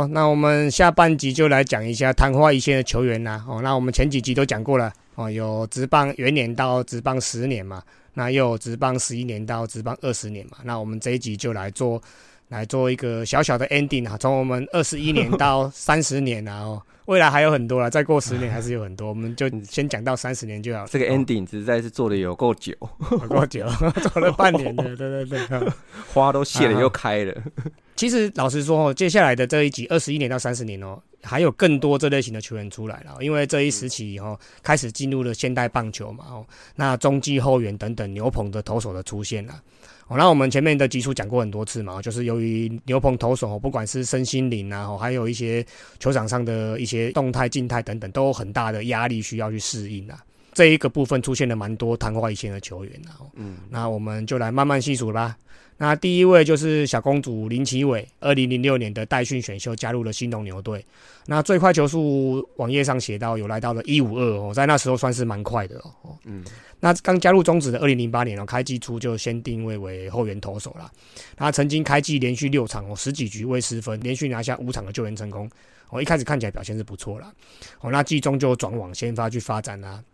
[0.00, 3.44] 好，那我们下半集就来讲一下昙花一现的球员啦。
[3.46, 7.82] 哦，那我们前几集都讲过了哦，有职棒元年到职棒十年嘛，
[8.14, 10.56] 那又有职棒十一年到职棒二十年嘛。
[10.64, 12.02] 那我们这一集就来做
[12.48, 20.88] 来做一个小小的 ending 啊，从我们二十一年 到三十年啊，哦，未来还有很多了，再过十年还是有很多，我们就先讲到三十年就好了。
[20.88, 22.72] 这个 ending 实在是做的有够久，
[23.10, 23.66] 有够久，
[24.12, 25.68] 做了半年的， 对对对，
[26.14, 27.34] 花都谢了又开了。
[27.96, 39.60] 其实老实说哦，接下来的这一集二十一年到三十年哦，还有更多这类型的球员出来了，因为这一时期哦开始进入了现代棒球嘛哦，那中继后援等等牛棚的投手的出现了
[40.10, 45.64] 哦，那我们前面的集数讲过很多次嘛，就是由于牛棚投手不管是身心灵啊，还有一些
[46.00, 50.18] 球场上的一些动态、静态等等，都有很大的压力需要去适应啊。
[50.52, 55.36] 这一个部分出现了蛮多昙花一现的球员啊，嗯，那我们就来慢慢细数吧。
[55.80, 60.84] 那第一位就是小公主林奇伟，二零零六年的代训选秀加入了新农牛队。
[61.24, 66.14] 那最快球速网页上写到有来到了一五二哦，在那时候算是蛮快的哦。
[66.24, 66.44] 嗯，
[66.80, 70.90] 那刚加入中职的二零零八年哦，开季初就先定位为后援投手啦。
[71.34, 75.50] 他曾经开季连续六场哦，十几局未失分，连续拿下五场的救援成功。
[75.88, 77.32] 哦，一开始看起来表现是不错啦。
[77.80, 80.04] 哦，那季中就转往先发去发展啦。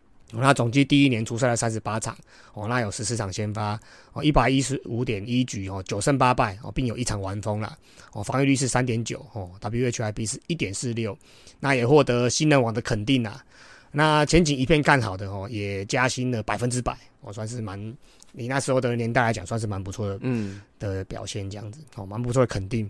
[0.41, 2.17] 那总计第一年出赛了三十八场，
[2.55, 3.79] 哦，那有十四场先发，
[4.12, 7.77] 哦，一百一十五点一局，哦，九胜八败，哦，并有一场完封了，
[8.12, 11.17] 哦，防御率是三点九，哦，WHIP 是一点四六，
[11.61, 13.43] 那也获得新人王的肯定啊，
[13.91, 17.78] 那前景一片看好的哦，也加薪了百分之百，哦，算是蛮，
[18.33, 22.89] 你那时候的年代来讲，算是蛮不错的，嗯，的表现这样子，哦，蛮不错的肯定。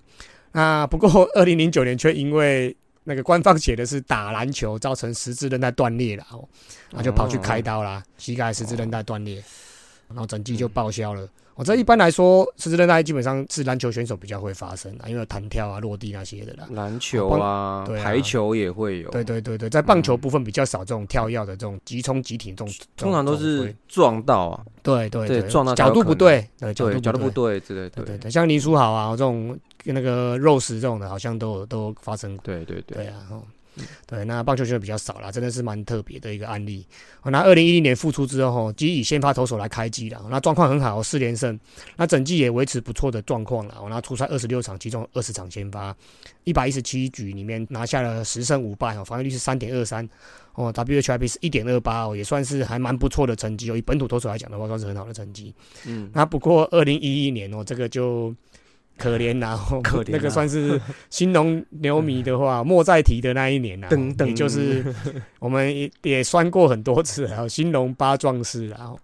[0.53, 2.75] 那不过二零零九年却因为
[3.08, 6.46] 那个官方写的是打篮球造成十字韧带断裂了，哦，
[6.90, 9.40] 他就跑去开刀啦，膝盖十字韧带断裂，
[10.08, 11.28] 然后整季就报销了。
[11.56, 16.69] 我这一般来说，十字韧带基本上是篮球选手比较会发生的，因为弹跳啊、落地那些的啦。
[16.70, 19.10] 篮球啊，排球也会有。
[19.10, 24.64] 对对对对，在棒球部分比较少这种跳跃的这种急冲急停这种，通常都是撞到啊。
[24.82, 27.91] 对对对，撞到角度不对，对角度不对之类。
[27.91, 29.58] 对对对，像林书豪啊这种。
[29.84, 32.42] 跟那个肉食这种的，好像都都发生过。
[32.47, 33.14] 对对对，对啊，
[34.06, 36.87] 对，那棒球就比较少了，真的是蛮特别的一个案例。
[37.25, 41.59] 那二零一零年复出之后，即以先发投手来开机了，那状况很好，四连胜，
[41.97, 43.75] 那整季也维持不错的状况了。
[43.88, 45.94] 那出赛二十六场，其中二十场先发，
[46.44, 50.08] 一百一十七局里面拿下了十胜五败哦，防御率是三点二三
[50.54, 53.76] 哦，WHIP 是一点二八哦，也算是还蛮不错的成绩哦。
[53.76, 55.54] 以本土投手来讲的话，算是很好的成绩。
[55.84, 58.34] 嗯，那不过二零一一年哦，这个就。
[58.98, 60.80] 可怜然后那个算是
[61.10, 63.88] 新农牛迷的话，莫再提的那一年啊，
[64.24, 64.84] 也就是
[65.38, 68.98] 我们也也算过很多次，然后新农八壮士，然后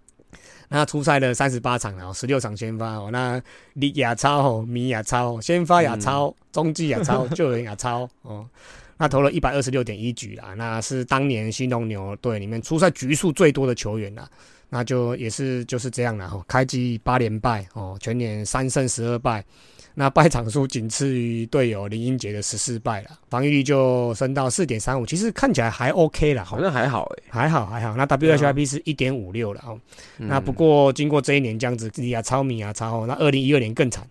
[0.69, 3.39] 那出赛了三十八场，然后十六场先发哦，那
[3.73, 8.43] 李亚超、米亚超、先发亚超、中继亚超、 救援亚超哦，
[8.97, 14.27] 那投了一百二十六点一局啦，那是当年新农牛队里面出赛局数最多的球员啦，
[14.69, 19.45] 那就也是就是这样了哈，开机八连败哦，全年三胜十二败。
[19.95, 27.95] 那败场数仅次于队友林英杰的十四败了，防御率就升到四点三五，其实看起来还 OK 了，好像还好哎，还好还好。
[27.95, 29.79] 那 WHIP 是一点五六了哦。
[30.17, 34.03] 那不过经过这一年这样子，啊超米啊超，那二零一二年更惨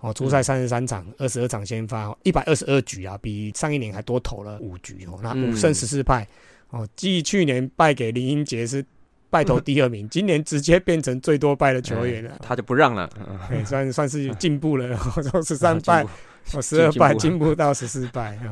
[0.00, 5.18] 哦，初赛三十三场，二十二场先发，一百二十二局啊，比上一年还多投了五局哦。
[5.22, 6.26] 那五胜十四败
[6.68, 8.84] 哦，继去年败给林英杰是。
[9.30, 12.38] 败投第二名， 今年直接变成最多败的球员了。
[12.42, 13.08] 他就不让了，
[13.64, 14.94] 算算是进步了，
[15.30, 16.04] 从十三败，
[16.52, 18.36] 哦十二败进步到十四败。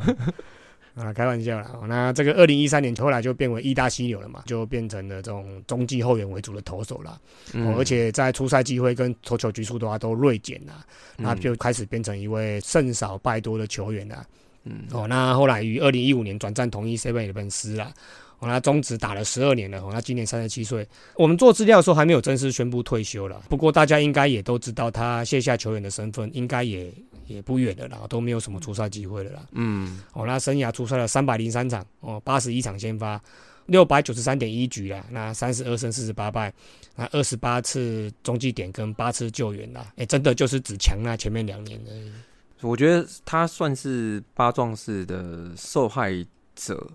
[0.95, 1.71] 啊，开玩笑啦。
[1.87, 7.21] 那这个二零一三年后来就变为意大犀牛了嘛，就变成了这种中继后援为主的投手了。
[7.53, 10.85] 嗯，而且在出赛机会跟投球局数的话都锐减了，
[11.17, 14.27] 那就开始变成一位胜少败多的球员了。
[14.65, 17.93] 嗯，哦，那后来于二零一五年转战同一 Seven 的本斯了。
[18.41, 20.87] 哦，他中职打了十二年了，哦，他今年三十七岁。
[21.17, 26.93] 我们做资料的时候还没有正式宣布退休了，不过大家应该也都知道他卸下球员的身份，应该也
[27.27, 29.43] 也不远了啦，都没有什么出赛机会了啦。
[29.53, 33.21] 嗯，哦，他生涯出赛了三百零三场，哦，八十一场先发，
[33.67, 36.53] 六百九十三点一局啦，那三十二胜四十八败，
[36.95, 42.13] 那二十八次中继点跟八次救援啦，哎，真的就是只强那前面两年而已。
[42.61, 46.25] 我觉得他算是八壮士的受害
[46.55, 46.89] 者。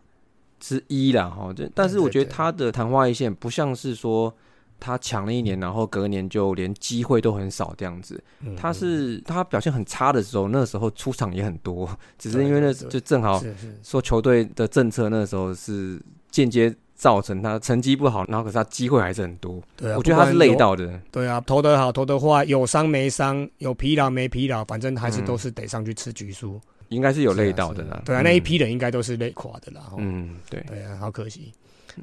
[0.63, 4.33] 之一啦，哈，这但是我觉得他的昙花一现不像是说
[4.79, 8.23] 他强了一年，然后隔年就连机会都很少这样子。
[8.55, 13.43] 他是他表现很差的时候，那时候出场也很多， 只是因为那就正好
[13.83, 16.01] 说球队的政策那时候是
[16.31, 19.61] 间接造成他成绩不好，然后可是他机会还是很多。
[19.75, 20.97] 对啊，我觉得他是累到的。
[21.11, 26.61] 对啊，投得好投得坏，有伤没伤，有疲劳没疲劳，反正还是都是得上去吃局数。
[26.89, 28.01] 应该是有累到的啦。
[28.05, 29.91] 对啊，那一批人应该都是累垮的啦。
[29.97, 31.51] 嗯，对，对啊，好可惜。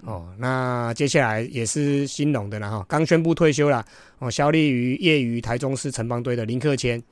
[0.04, 3.84] 哦，那接下来也是新隆的啦哈，刚宣布退休了。
[4.18, 7.02] 哦，效力于业余台中市城邦队的林克谦。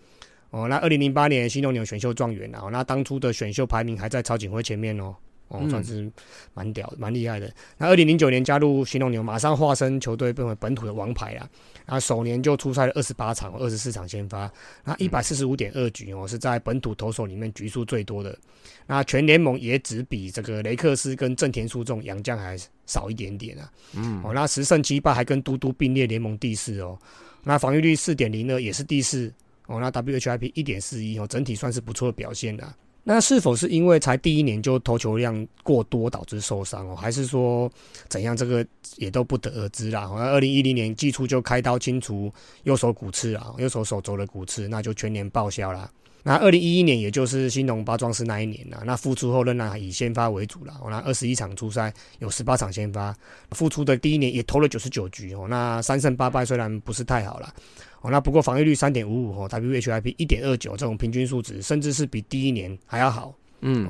[0.50, 5.15] 哦，那二零零八年新农牛选秀状元啊，那当初的选秀排名还在曹景辉前面哦。
[5.48, 6.10] 哦，算是
[6.54, 7.52] 蛮屌、蛮厉害的。
[7.76, 11.48] 那二零零九年加入新龙牛，马上化身球队变为本土的王牌啊！
[11.86, 14.50] 啊，首年就出赛了二十八场，二十四场先发，
[14.84, 18.38] 那一百四十五点二局哦，是在本土投手里面局数最多的。
[18.86, 23.72] 那全联盟也只比这个雷克斯跟正田书重杨将还少一点点啊。
[23.94, 26.98] 嗯，哦，那十胜七败还跟嘟嘟并列联盟第四哦。
[27.42, 29.32] 那防御率四点零二也是第四
[29.66, 29.80] 哦。
[29.80, 32.74] 那 WHIP 一点四一哦，整体算是不错的表现的。
[33.10, 37.72] 那是否是因为才第一年就投球量过多导致受伤哦，还是说
[38.06, 38.37] 怎样？
[38.37, 38.62] 这个
[38.99, 40.06] 也都不得而知啦。
[40.06, 42.31] 好像二零一零年季初就开刀清除
[42.64, 45.90] 右手骨刺啊，右手手肘的骨刺，那就全年报销啦。
[46.22, 50.75] 那二零一一年也就是新农八壮士那一年啦，那复出后仍然以先发为主了。
[50.90, 53.16] 那二十一场出赛有十八场先发，
[53.52, 55.46] 复出的第一年也投了九十九局哦。
[55.49, 57.55] 那三胜八败虽然不是太好了。
[58.00, 63.34] 哦，那不过防御率三点五五哦，WHIP 一点二九这种平均数值，甚至是比第一年还要好。
[63.60, 63.88] 嗯，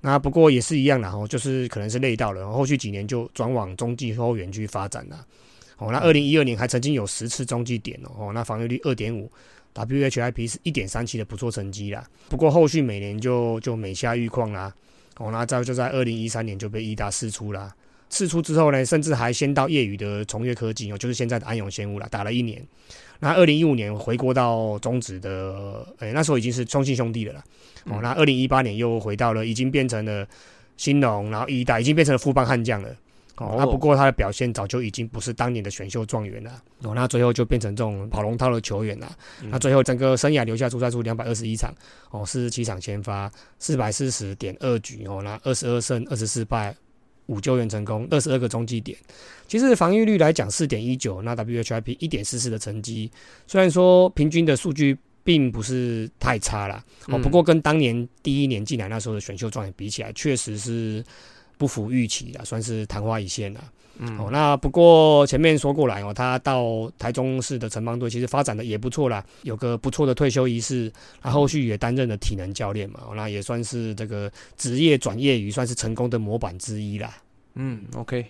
[0.00, 5.26] 那不过也是一样的哦，就是可能是累到了，后续几年就转往中继后援区发展了。
[5.78, 9.30] 哦，那二零一二年还曾经有十次中继点哦，那防御率二点五
[9.74, 12.04] ，WHIP 是一点三七的不错成绩啦。
[12.28, 14.74] 不过后续每年就就每下愈况啦。
[15.16, 17.74] 哦，那再就在二零一三年就被伊达释出啦。
[18.10, 22.64] 释出之后呢，甚至还先到业余的崇越科技哦，就是现在的安永仙物了，打了一年。
[23.20, 27.44] 那二零一五年回国到中职的，诶，那时候已经是中信兄弟了啦。
[27.86, 30.26] 哦，那二零一八年又回到了，已经变成了
[30.76, 32.88] 新农，然后一代已经变成了富邦悍将了。
[33.36, 36.62] 哦，那不过他的表现早就已经不是当年的选秀状元了。
[36.82, 39.16] 哦，那最后就变成这种跑龙套的球员了。
[39.50, 41.74] 那最后整个生涯留下出赛数两百二十一场，
[42.10, 46.74] 哦，四十七场先发，四百四十点二局，哦，那二十二胜二十四败。
[47.28, 48.98] 五救援成功，二十二个中继点。
[49.46, 53.10] 其实防御率来讲，四点一九，那 WHIP 一点四四的成绩，
[53.46, 54.94] 虽然说平均的数据
[55.24, 61.04] 并不是太差了哦，不过跟当年第一年进来那时候的选秀状元比起来，确实是
[61.56, 63.72] 不符预期的，算是昙花一现了。
[63.98, 77.12] 嗯，哦，那不过前面说过来哦，他到台中市的城邦队其实发展的也不错啦，有个不错的退休仪式，他后续也担任了体能教练嘛，那也算是这个职业转业余，算是成功的模板之一啦。
[77.54, 78.24] 嗯，OK，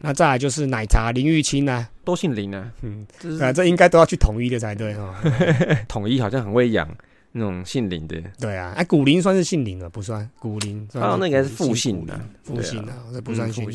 [0.00, 3.06] 那再来就是奶茶林玉清啊，都姓林啊，嗯，
[3.40, 5.20] 啊，这应该都要去统一的才对哈，
[5.88, 6.88] 统一好像很会养。
[7.30, 13.70] 那种姓林的，对啊，哎，古林算是姓林了，不算古林，啊，那个是复姓的，复姓的，这不算姓。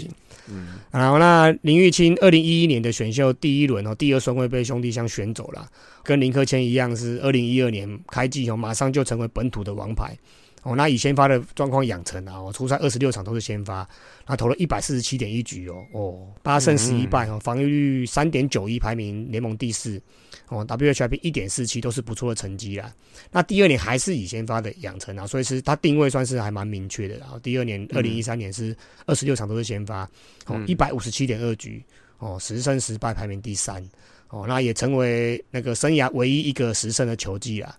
[0.49, 5.67] 嗯，然后那林玉清二零一一年的选秀第一轮哦，第二顺位被兄弟相选走了，
[6.03, 10.15] 跟林克谦一样，是二零一二年开季哦，马上就成为本土的王牌。
[10.63, 13.85] 哦，那以先发的状况养成啊，我初赛二十六场都是先发，
[14.25, 20.01] 那投了一百四十七点一局哦，哦，八胜十一败哦，防御率三点九一，排名联盟第四，
[20.49, 22.93] 哦，WHIP 一点四七都是不错的成绩啦。
[23.31, 27.17] 那第二年还是以先发的养成啊，所以是它定位算是还蛮明确的。
[27.17, 28.75] 然后第二年二零一三年是
[29.05, 30.09] 二十六场都是先发，
[30.45, 31.83] 哦，一百五十七点二局，
[32.19, 33.83] 哦，十胜十败排名第三，
[34.29, 37.75] 哦，那也成为那个生涯唯一一个十胜的球季啦。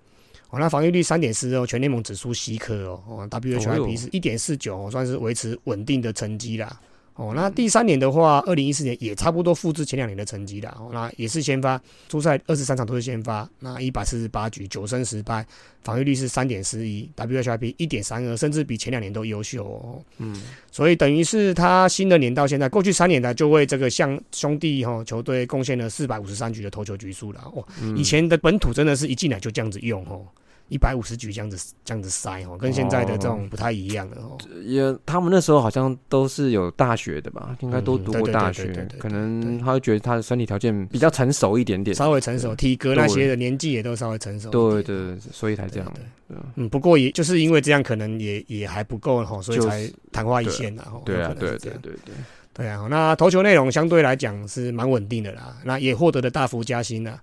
[0.51, 6.81] 哦，那防御率三点四哦，全联盟指数稀科哦，哦，WHIP 是一点四九，算是维持稳定的成绩啦。
[7.17, 10.77] 哦，那第三年的话，二零一四年也差不多复制前两年的成绩啦。
[10.81, 15.47] 哦，那也是先发，初赛二十三场都是先发，那一百四十八局九胜十败，
[15.83, 20.03] 防御率是三点四一，WHIP 一点三二，甚至比前两年都优秀哦。
[20.19, 20.43] 嗯，
[20.73, 27.41] 所以等于是他新的年到现在，过去三年呢就为这个像兄弟哈球队贡献了四百五十三局的投球局数了。
[27.55, 27.65] 哦，
[27.97, 30.27] 以前的本土真的是一进来就这样子用哦。
[30.69, 34.39] 一百五十局这样子这样子塞哦，跟现在的这种不太一样的哦。
[34.65, 44.51] 也他们那时候好像都是有大学的吧，应该都读过大学，可能他会觉得他的身体条件比较成熟一点点，稍微成熟，体格那些的年纪也都稍微成熟。
[44.51, 45.93] 对对，所以才这样。
[46.57, 50.83] 嗯，不过也就是因为这样，可能也也还不够哈，所以才昙花一现的。
[51.05, 52.15] 对啊，对对对对
[52.55, 52.87] 对啊。
[52.91, 57.21] 那投球内容相对来讲是蛮稳定的啦，那也获得了大幅加薪了。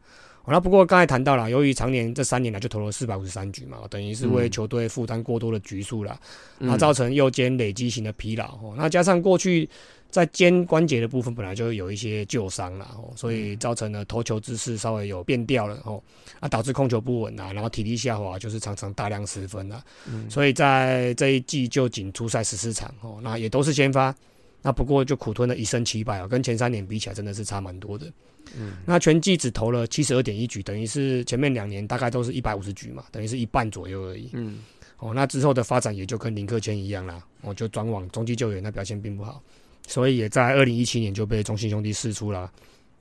[0.48, 6.20] 那不过刚才谈到了，由于常年这三年来就投了四百五十三局嘛，等于是为球队负担过多的局数了，
[6.58, 8.46] 那造成右肩累积型的疲劳。
[8.56, 9.70] 哦，那加上过去
[10.10, 16.02] 在肩关节的部分本来就有一些旧伤了，哦，所以造成了投球姿势稍微有变掉了，哦，
[16.40, 19.82] 啊导致控球不稳啊，然后体力下滑，就是常常大量失分啊。
[20.28, 24.14] 所以在这一季就仅出赛十四场，哦，那也都是先发，
[24.62, 28.12] 那不过就苦吞了一胜七败啊，跟前三年比起来真的是差蛮多的。
[28.56, 34.30] 嗯，那全季只投了七十二点一局，等于是前面两年大概都是一百五十局嘛，等于是一半左右而已。
[34.34, 34.60] 嗯，
[34.98, 39.42] 哦，那之后的发展也就跟林克谦一样啦，我就转往中继救援，那表现并不好，
[39.88, 42.52] 所以也在二零一七年就被中信兄弟释出了。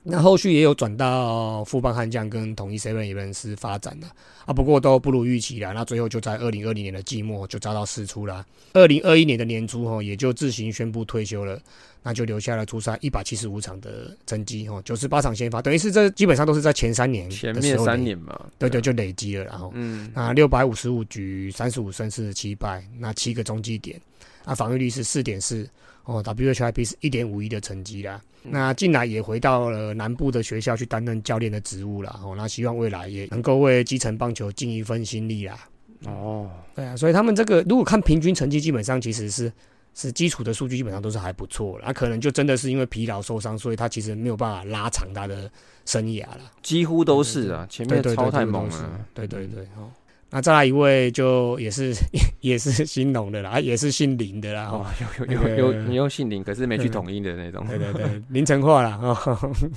[0.03, 4.07] 那后续也有转到富邦悍将跟统一 seven 一人是发展的
[4.45, 5.71] 啊，不过都不如预期啦。
[5.73, 8.43] 那最后就在二零二零年的季末就遭到释出了。
[8.73, 11.59] 二零二一年的年初哈，也就自行宣布退休了，
[12.01, 24.01] 那就留下了出赛一百七十五场的成绩哦，九十八场先发，等于是这基本上都是在前三年前面三年嘛，对对，就累积了，然后嗯，那六百五十五局三十五胜四十七败，那七个中继点，
[24.45, 25.69] 那防御率是四点四。
[26.05, 28.19] 哦，WHIP 是一点五一的成绩啦。
[28.41, 32.19] 那近来也回到了南部的学校去担任教练的职务了。
[32.23, 35.59] 哦，那希望未来也能够为基层棒球尽一份心力啦。
[36.07, 39.53] 哦，对啊，所以他们这个如果看平均成绩，基本上其实是
[39.93, 41.83] 是基础的数据，基本上都是还不错了。
[41.85, 45.49] 那可能就真的是因为疲劳受伤，所以他其实没有办法拉长他的
[45.85, 46.51] 生涯了。
[46.63, 49.05] 几乎都是啊，前面超太猛了。
[49.13, 49.91] 对对对，哦。
[50.31, 51.93] 那再来一位就也是
[52.39, 54.69] 也是新农的啦，也是姓林的啦。
[54.71, 54.85] 哦，
[55.19, 57.65] 有有 有有你又姓林，可是没去统一的那种。
[57.67, 58.97] 对对对，林成化啦。
[59.01, 59.15] 哦，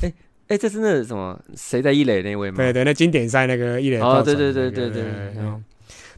[0.03, 0.13] 哎
[0.47, 1.39] 哎，这是那什么？
[1.57, 2.57] 谁在一垒那位吗？
[2.59, 3.99] 对对，那经典赛那个一垒。
[3.99, 5.05] 哦，对对对对对。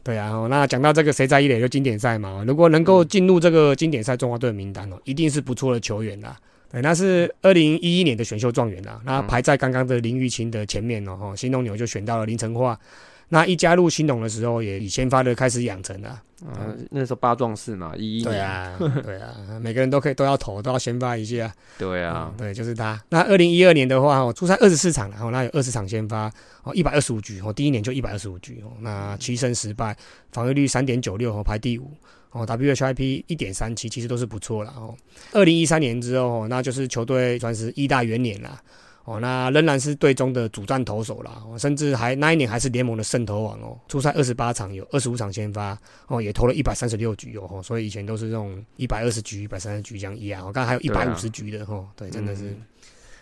[0.03, 6.37] 对啊，那讲到这个谁在一垒就经典赛嘛，如果能够进入这个经典赛中华队的名单哦，一定是不错的球员啦。
[6.71, 11.17] 对，那是二零一一年的选秀状元啦，那排在刚刚的林玉清的前面哦。
[11.17, 12.79] 哈，新东牛就选到了林成化。
[13.29, 16.21] 那一加入新农的时候，也以先发的开始养成了。
[16.45, 21.51] 嗯，那时候八壮士嘛，一一对啊， 对啊，每个人都可以都要投，都要先发一下。
[21.79, 23.01] 对啊，对，就是他。
[23.09, 26.31] 那二零一二年的话，我，出赛二十四场，然后那有二十场先发，
[26.63, 29.97] 哦，一百二十五局，哦，第一年就一百二十五局，哦，那七胜十败，
[30.31, 31.91] 防御率三点九六，哦，排第五，
[32.29, 34.95] 哦，WHIP 一点三七，其实都是不错了，哦。
[35.31, 38.61] 二零一三年之后，那就是球队算是一大元年了。
[39.07, 43.79] 哦，那仍然是队中的主战投手啦，甚至还那一年还是联盟的胜投王哦。
[43.87, 50.45] 出赛二十八场，有二十五场先发，哦，也投了一百三十六局哦，所以以前都是这种一百二十局、一百三十局这样一样。
[50.45, 52.53] 我刚刚还有一百五十局的哦，对，真的是。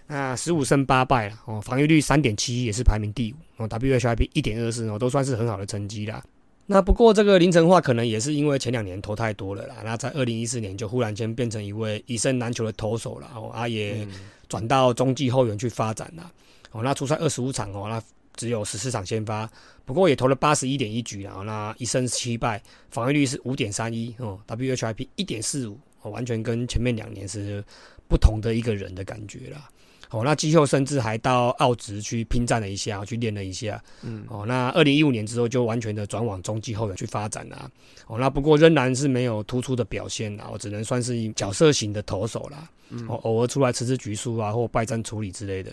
[0.07, 3.69] 那十五胜八败了哦，防御率三点七一，也是排名第五哦。
[3.69, 6.23] WHIP 一点二四哦，都算是很好的成绩啦。
[6.65, 14.07] 那不过这个林晨化可能也是因为前两年投太多了啦，那在二零一四年就忽然间变成一位以胜难求的投手了哦，啊也。
[14.47, 16.31] 转到中继后援去发展了，
[16.71, 18.01] 哦，那出赛二十五场哦，那
[18.35, 19.49] 只有十四场先发，
[19.85, 27.63] 不过也投了八十一点一局啊，那一胜七败，防御率是五点三一哦，WHIP 一点四五，哦，完全跟前面两年是
[28.07, 29.69] 不同的一个人的感觉了。
[30.15, 33.83] 哦，那季后甚至还到澳职去拼战了一下，去练了一下。
[34.01, 37.69] 嗯，哦，那二零一五年之后就完全的转往中继后援去发展了。
[38.07, 42.69] 哦，那不过仍然是没有突出的表现啦，我只能算是角色型的投手啦。
[42.91, 45.69] 嗯，哦，偶尔出来吃吃局数啊，或败战处理之类的。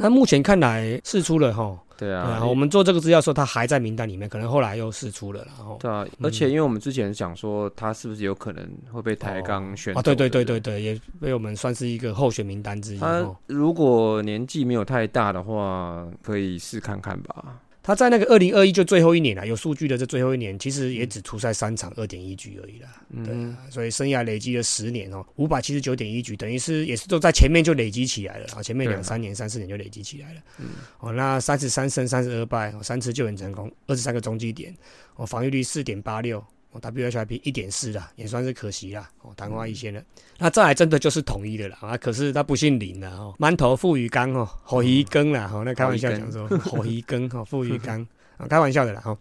[0.00, 12.98] 那目前看来试出了哈，对啊，我们做这个资料时候他还在名单里面，可能后来又试出了，然后对啊，而且因为我们之前讲说他是不是有可能会被抬杠选啊，对对对对对，也被我们算是一个候选名单之一。
[12.98, 17.60] 他如果年纪没有太大的话，可以试看看吧。
[17.82, 22.88] 他在那个二零二一就最后一年了，有数据的这最后一年，其实也只出赛三场二点一局而已啦。
[23.24, 23.34] 对，
[23.70, 30.40] 所以生涯累积了十年哦，五百七十九点一局，等于是也是都在前面就累积起来了啊，前面两三年、三四年就累积起来了。
[30.58, 30.66] 嗯，
[30.98, 34.74] 哦，那三十三胜三十二败，三次救援成功，二十三个中继点，
[35.16, 36.44] 哦，防御率四点八六。
[36.72, 39.08] WHIP 一点四啦，也算是可惜啦。
[39.22, 40.02] 哦，昙花一现了。
[40.38, 41.96] 那再来真的就是统一的了啊！
[41.96, 45.50] 可是他不姓林了哦，馒头富鱼缸哦，火鱼羹啦。
[45.52, 49.02] 哦，那开玩笑讲说火鱼羹哦，富鱼缸啊，开玩笑的啦。
[49.04, 49.18] 哦，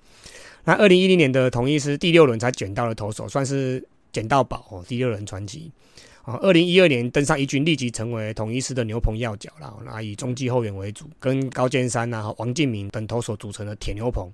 [0.63, 5.71] 那二零一零年的统一是第六轮才捡到了投手，算是捡到宝哦，第六轮传奇。
[6.23, 9.75] 啊，二零一二年登上一军，立即成为统一师的牛棚要角了。
[9.83, 14.29] 那以中继后援为主，跟高建山呐、王敬明等投手组成的铁牛棚。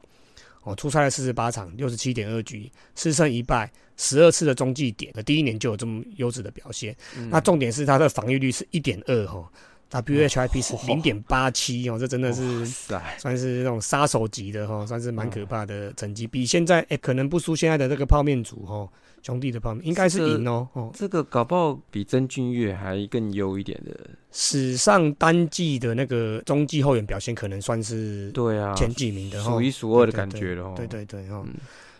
[0.65, 6.93] 哦，出赛了四十八场，六十七点二局，四胜一败，十二次的中继点，第一年就有这么优质的表现。
[7.29, 9.47] 那重点是他的防御率是一点二哈
[9.91, 18.89] ，WHIP 是零点八七哦，这真的是算是那种杀手级的哈，算是蛮可怕的成绩，比现在哎可能不输现在的这个泡面组哈。
[19.25, 23.91] 兄弟的方面应该是赢哦，哦，这个搞不好比曾俊岳还更优一点的。
[24.31, 30.71] 史上单季的那个中继后援表现，可能算是对啊前几名的，数一数二的感觉了。
[30.75, 31.43] 对对对哦。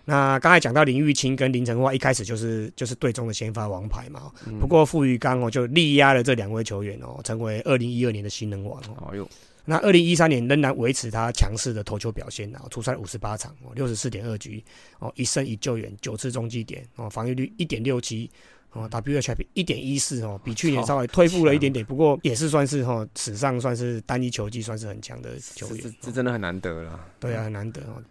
[0.03, 4.32] 那刚才讲到林玉清跟林晨化，一开始就是就是队中的先发王牌嘛。
[4.60, 9.10] 不过傅玉刚哦，就力压了这两位球员哦，成为二零一二年的新人王哦。
[9.12, 9.27] 哎呦。
[9.66, 14.64] 那二零一三年仍然维持他强势的投球表现，然后出赛五十八场，哦，六十四点二局，
[15.00, 18.30] 哦，一胜一救援，九次中继点，哦，防御率一点六七，
[18.72, 27.00] 哦，WHIP 一点一四，哦，比去年稍微退步了一点点，不过也是算是哈史上算是单一球技算是很强的球员，这真的很难得了。
[27.20, 28.02] 对啊，很难得哦。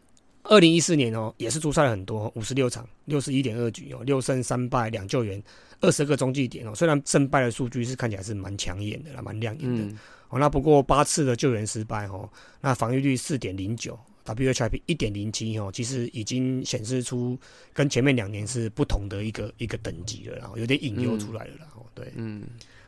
[0.46, 5.42] 二零一四年哦，也是出赛了很多，五十六场，六十一点二局哦，六胜三败两救援，
[5.80, 6.74] 二十个中继点哦。
[6.74, 9.96] 虽然胜败的数据是看起来是蛮抢眼的啦，蛮亮眼的
[10.34, 10.38] 哦。
[10.38, 12.28] 那不过八次的救援失败哦，
[12.60, 13.98] 那防御率四点零九。
[14.26, 17.38] WHIP 一点零七哦，其实已经显示出
[17.74, 22.42] 跟前面两年是不同的一个一个等级了，然后有点隐忧出来了，然后对，嗯，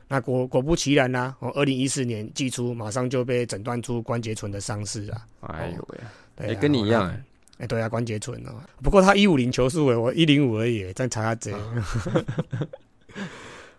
[0.09, 5.89] 那果果不其然呢，哦，二零一四年季初马上就被诊断出关节唇的伤势啊，哎呦
[6.39, 7.15] 喂，也跟你一样，
[7.59, 11.53] 哎，对啊，关节唇哦，不过他一五零球速诶，我一零五而已，再查下这。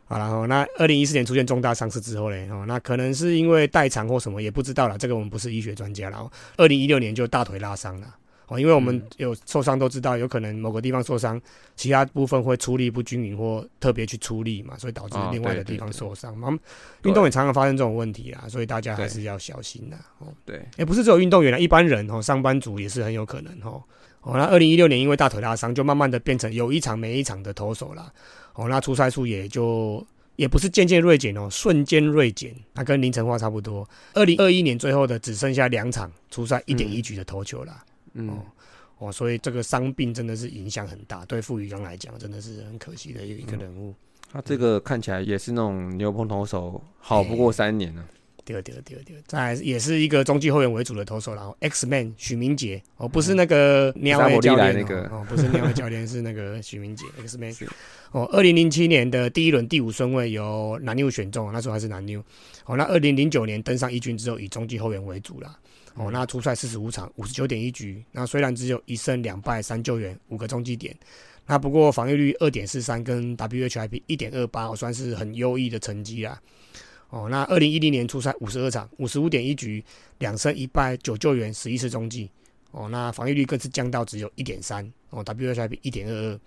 [0.08, 8.08] 好然后那二零一四年出现重大伤势之后嘞，哦，那可能是因为代偿或什么也不知道了，这个我们不是医学专家然后二零一六年就大腿拉伤了，
[8.48, 11.40] 哦，因为我们有受伤都知道，有可能某个地方受伤，
[11.76, 16.36] 其他部分会出力不均匀或特别去出力嘛，所以导致另外的地方受伤。
[16.38, 16.58] 嘛。
[17.04, 19.98] 运动也常常发生这种问题啊，所以大家还是要小心的。
[20.20, 23.84] 哦，对，也不是只有运动员啊，一般人哦，上班族也是很有可能哦。
[24.22, 28.14] 哦，那二零一六年因为大腿拉伤，就慢慢的变成有一场没一场的投手了。
[28.54, 30.06] 哦，那出赛数也就
[30.38, 33.88] 也不是渐渐锐减哦，瞬间锐减，那跟林晨化差不多。
[34.14, 37.84] 二零二一年最后的只剩下两场出赛一点一局的投球了。
[38.18, 38.40] 嗯，
[38.98, 43.94] 哦，所以这个伤病真的是影响很大，对傅宇刚来讲真的是很可惜的一个人物。
[44.32, 48.06] 他这个看起来也是那种牛棚投手，好不过三年了。
[48.44, 57.54] 第二，第二，第二，第二，再也是一个中继后援为主的投手然后 X Man 许明杰哦，不是那个鸟尾教练哦，不是鸟尾教练， 是那个许明杰 X Man
[58.12, 58.26] 哦。
[58.32, 62.24] 二零零七年的第一轮第五顺位由南妞选中，那时候还是南妞
[62.66, 62.78] 哦。
[62.78, 65.60] 那二零零九年登上一军之后，以中继后援为主了
[65.98, 66.10] 哦。
[66.12, 70.96] 那出赛四十五场，五十九点一局，那虽然只有一胜两败三救援，五个中继点，
[71.46, 76.42] 那不过防御率二点四三跟 WHIP 一点二八，算是很优异的成绩啦。
[77.10, 79.84] 哦，那二零一零年出赛五十二场，五十五点一局，
[80.20, 82.30] 两胜一败，九救援，十一次中继。
[82.72, 84.86] 哦，那防御率更是降到只有一点三。
[85.10, 86.40] 哦，WHIP 一点二二。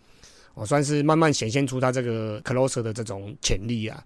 [0.53, 4.05] 哦，算是慢慢显现出他这个 closer 的这种潜力啊。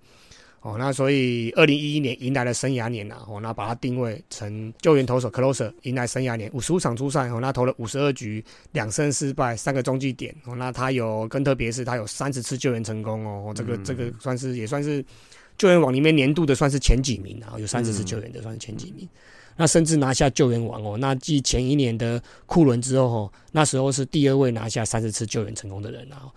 [0.65, 3.23] 哦，那所以二零一一年迎来了生涯年呐。
[3.29, 7.29] 哦，那把它定位成救援投手 closer，迎来生涯年，五十五场出赛。
[7.29, 10.35] 哦，那投了五十二局，两胜四败，三个中继点。
[10.47, 13.53] 哦，那他有更特别是，他有三十次救援成功哦。
[13.55, 15.05] 这个这个算是也算是。
[15.57, 19.09] 救援网里面年度的算是前几名啊，有三十次救援的算是前几名，
[19.57, 20.97] 那甚至拿下救援王哦。
[20.99, 26.31] 那继前一年的库伦之后哦，那时候是第二位拿下三十次救援成功的人啊。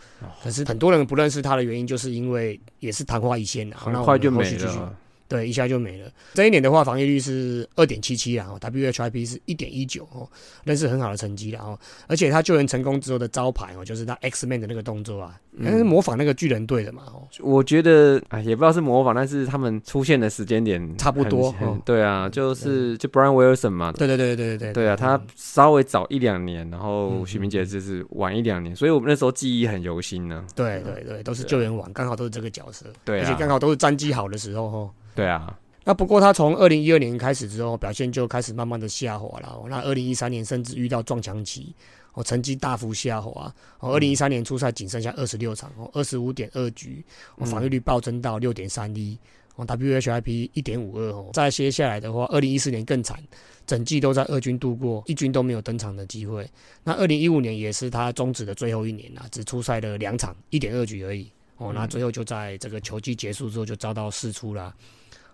[0.44, 4.96] 可是很多人不认识他的原因，就是因为也是昙花一现啊，很快就没了。
[5.28, 6.10] 对，一下就没了。
[6.34, 10.28] 这一年的话，防御率是二点七七啊，WHIP 是一点一九哦，
[10.64, 11.78] 那是很好的成绩了哦。
[12.08, 17.28] 而且他救援成功之后的招牌哦，就是他 X Man 的那个动作啊，那是模仿那个巨人队的嘛哦。
[17.42, 21.54] 我觉得啊，也不知道是模仿，但是他们出现的时间点差不多。
[21.84, 23.92] 对啊，就是就 Brian Wilson 嘛。
[23.92, 24.74] 对对对对对对。
[24.74, 30.46] 对啊，他稍微早一两年，然后许明杰就是晚一两年，所以我们那时候记忆很犹新呢。
[30.56, 32.86] 对对对，都是救援网，刚好都是这个角色。
[33.04, 34.92] 对，而且刚好都是战绩好的时候哦。
[35.18, 39.64] 对啊，那不过他从二零一二年开始之后，表现就开始慢慢的下滑了。
[39.68, 41.74] 那二零一三年甚至遇到撞墙期，
[42.14, 43.52] 哦，成绩大幅下滑。
[43.80, 47.04] 哦，二零一三年初赛仅剩下二十六场，哦，二十五点二局，
[47.38, 49.18] 哦，防御率暴增到六点三一，
[49.56, 51.10] 哦，WHIP 一点五二。
[51.14, 53.18] 哦，再接下来的话，二零一四年更惨，
[53.66, 56.48] 整季都在二军度过，一军都没有登场的机会。
[56.84, 61.32] 那二零一五年也是他终止的最后一年了，只出赛了两场，一点二局而已。
[61.58, 64.72] 哦，那最后就在这个球季结束之后就遭到释出了。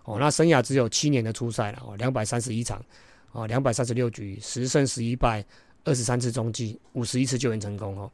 [0.04, 2.82] 哦，那生涯只有七年的初赛了哦，两百三十一场，
[3.32, 5.44] 哦，两百三十六局，十胜十一败，
[5.84, 8.10] 二十三次中继，五十一次救援成功哦。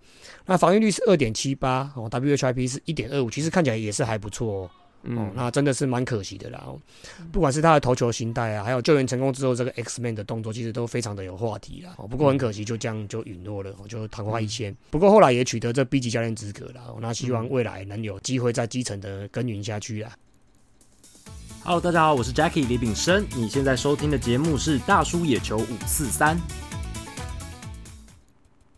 [0.46, 4.70] 那防御率是二点七八哦，WHIP 是一点二五，其实看起来也是还不错哦。
[5.16, 6.62] 哦，那真的是蛮可惜的啦。
[7.32, 11.94] 不管是他的投球形态啊，还有救援成功之后这个 X Man 的动作，其实都非常的有话题啦。
[11.96, 14.76] 哦，不过很可惜，就这样就陨落了，就昙花一现。
[14.90, 16.94] 不过后来也取得这 B 级教练资格了。
[17.00, 20.12] 那希望未来能有机会在基层的耕耘下去啊。
[21.62, 23.26] Hello，大家好，我是 Jackie 李炳生。
[23.36, 26.40] 你现在收听的节目是大叔野球五四三。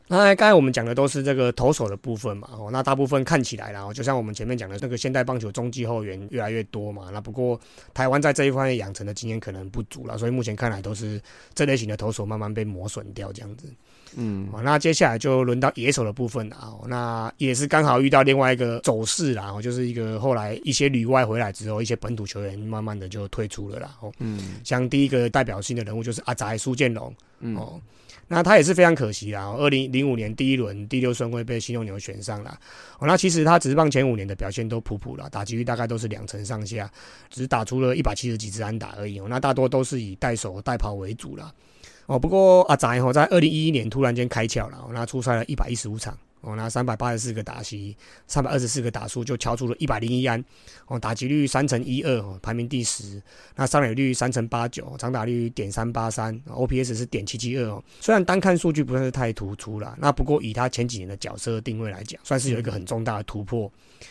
[0.08, 7.08] 那刚才我们讲的都是这个投手的部分嘛，哦，那大部分看起来啦，就像我们前面讲的那个现代棒球中继后援越来越多嘛。
[7.12, 7.58] 那不过
[7.94, 11.22] 台湾在这一方面养成的经验可能不足了，所以目前看来都是
[11.54, 13.72] 这类型的投手慢慢被磨损掉这样子。
[14.16, 16.74] 嗯，哦，那接下来就轮到野手的部分了啊。
[16.86, 23.96] 那也是刚好遇到另外一个走势啦，哦就是一个后来一些旅外回来之后，一些本土球员慢慢的就退出了啦。
[24.00, 27.14] 哦，嗯，像第一个代表性的人物就是阿宅苏建龙，
[27.56, 27.80] 哦，
[28.28, 29.54] 那他也是非常可惜啦。
[29.58, 32.58] 二零零五年第一轮第六顺位被新牛牛选上了，
[32.98, 36.90] 哦，那其实他职棒前五年的表现都普普了，打击率大概都是两成上下，
[37.30, 39.18] 只打出了一百七十几支安打而已。
[39.20, 41.52] 哦，那大多都是以带手带跑为主了。
[42.06, 42.18] 哦。
[42.18, 46.16] 不过阿仔吼在二零一一年突然间开窍了，那出赛了一百一十五场。
[46.44, 50.44] 哦，那三百八十四个打席，三百二十四个打数，就敲出了一百零一安。
[50.88, 53.22] 哦，打击率三乘一二，哦，排名第十。
[53.54, 57.80] 那上垒率三乘八九，长打率点三八三，OPS 是点七七二哦。
[58.00, 63.70] 虽然单看数据不算是太突出了，那不过以他前几年的角色定位来讲，算是有一个很重大的突破。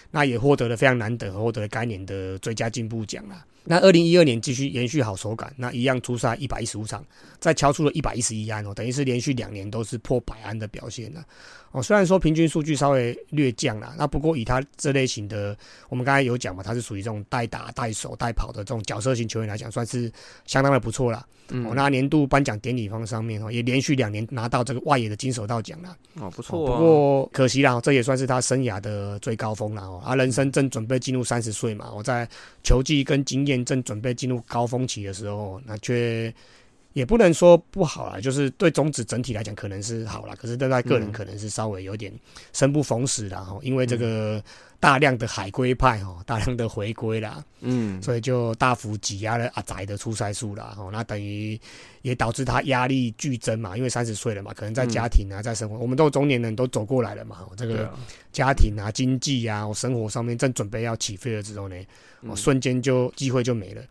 [0.09, 3.45] 那也获得了非常难得，获得了该年的最佳进步奖啦。
[3.63, 7.05] 那二零一二年继续延续好手感，那一样出赛一百一十五场，
[7.39, 11.23] 再敲出了一百一十一安哦，等于是连续两年都是破百安的表现了。
[11.71, 15.55] 哦，虽然说平均数据稍微略降了，那不过以他这类型的，
[15.87, 20.11] 我们刚才有讲嘛，他是属于这种带打、带手、带跑的这种角色型球员来讲，算是
[20.45, 21.25] 相当的不错了。
[21.65, 25.95] 哦，那年度颁奖典礼方上面哦，也连续两年拿到这个外野的金手套奖了。
[26.15, 26.65] 哦，不错。
[26.65, 30.01] 不过可惜啦，这也算是他生涯的最高峰了哦。
[30.05, 32.27] 他人生正准备进入三十岁嘛，我在
[32.63, 36.33] 球技跟经验正准备进入高峰期的时候，那却。
[36.93, 42.11] 也不能说不好啦，就是对中指整体来讲可能是好啦，可是对他个人可能是稍微有点
[42.51, 44.43] 生不逢时啦哈，因为这个
[44.77, 51.57] 大量的海归派哈， 大量的回归啦，嗯，所以就大幅挤压了阿宅的出赛数啦，哈，那等于
[52.01, 57.91] 也导致他压力剧增嘛，因为三十岁了嘛，可能在家庭啊，在生活，我们都中年人都走过来了嘛，这个
[58.31, 61.75] 家庭啊、经济啊、我生活上面正准备要起飞了之后呢。
[62.23, 63.81] 哦，瞬间就机会就没了。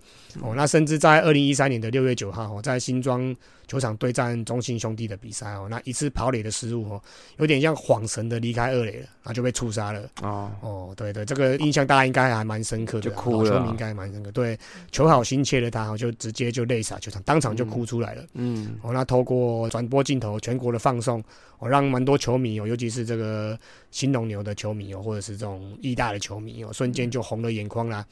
[0.40, 3.34] 哦，那甚至在二零一三年的六月九号，哦，在新庄
[3.66, 7.02] 球场对战中信兄弟的比赛，哦，那一次跑垒的失误，哦，
[7.38, 10.08] 有点像晃神的离开二垒了，然后就被触杀了。
[10.22, 13.50] 哦，哦，对对，这个印象大家应该还蛮深刻的，就哭了。
[13.50, 14.56] 球迷应该蛮深刻，对，
[14.92, 18.24] 求好心切的他，哦，就直接就泪洒球场，当场就哭出来了。
[18.34, 21.22] 嗯，哦，那透过转播镜头，全国的放送。
[21.58, 23.58] 哦让蛮多球迷哦，尤其是这个
[23.90, 28.02] 新龙牛的球迷哦，或者是这种义大的球迷哦，瞬间就红了眼眶啦。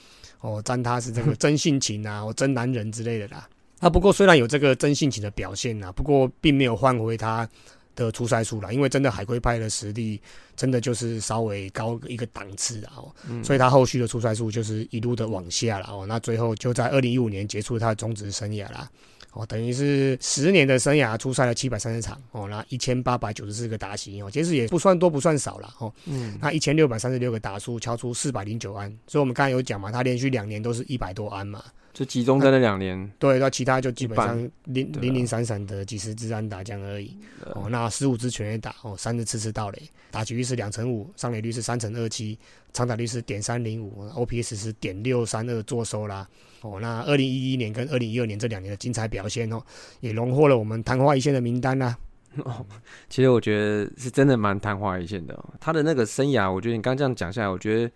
[0.43, 3.49] 哦，赞他是这个 真性情啊，哦，真男人之类的啦。
[3.81, 7.49] 啊，不过虽然有这个真性情的表现啊，不过并没有换回他
[7.97, 10.21] 的出赛数了，因为真的海龟派的实力
[10.55, 12.93] 真的就是稍微高一个档次啊。
[12.99, 16.05] 哦，所以他后续的出赛数就是一路的往下了哦。
[16.07, 18.91] 那最后就在二零一五年结束他的中职生涯啦。
[19.39, 25.95] 哦，等于是十年的生涯出赛了七百三十场哦，那一千八百九十四个打席哦，其实也不算多不算少了哦。
[26.07, 31.63] 嗯，那一千六百三十六个打数敲出四百零九安，所以我们刚才有讲嘛，他连续两年都是一百多安嘛，
[31.99, 33.11] 就集中在那两年。
[33.19, 37.19] 对，那其他就基本上零零零散散的几十支安打样而已。
[37.57, 39.83] 哦，那十五支全垒打哦，三支次次盗垒，
[40.13, 42.39] 打击率是两成五，上垒率是三成二七，
[42.73, 46.25] 长打率是点三零五，OPS 是点六三二，做收啦。
[46.61, 49.61] 哦，那二零一一年跟二零一二年这两年的精彩表现哦，
[49.99, 51.97] 也荣获了我们昙花一现的名单呐。
[52.45, 52.65] 哦，
[53.09, 55.35] 其实我觉得是真的蛮昙花一现的。
[55.35, 57.91] 哦他的那个生涯，我觉得你刚这样讲下来，我觉得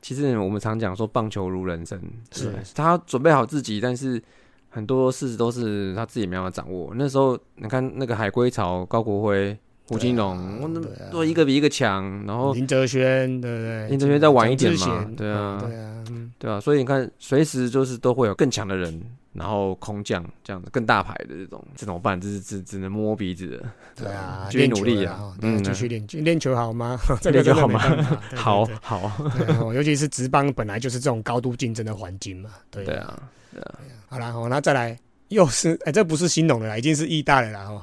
[0.00, 2.00] 其实我们常讲说棒球如人生，
[2.32, 4.22] 是他准备好自己，但是
[4.68, 6.92] 很多事都是他自己没办法掌握。
[6.94, 9.58] 那时候你看那个海归潮，高国辉。
[9.90, 10.70] 胡金龙，
[11.10, 13.88] 都一个比一个强，然后林哲轩，对不对？
[13.88, 16.04] 林哲轩再晚一点嘛，对啊，对啊，
[16.38, 19.02] 对啊，所以你看，随时就是都会有更强的人，
[19.38, 22.20] 然后空降这样子更大牌的这种，这怎么办？
[22.20, 26.98] 只只只能摸鼻子的，对啊， 继续努力啊，嗯，继续练练球好吗？
[27.30, 27.80] 练球好吗？
[28.34, 33.22] 好 好，尤其是职棒本来就是这种高度竞争的环境嘛，对啊，
[33.52, 34.98] 对啊，好啦，好，那再来。
[35.28, 37.82] 又是哎，这不是新农的啦，已经是义大的啦哦。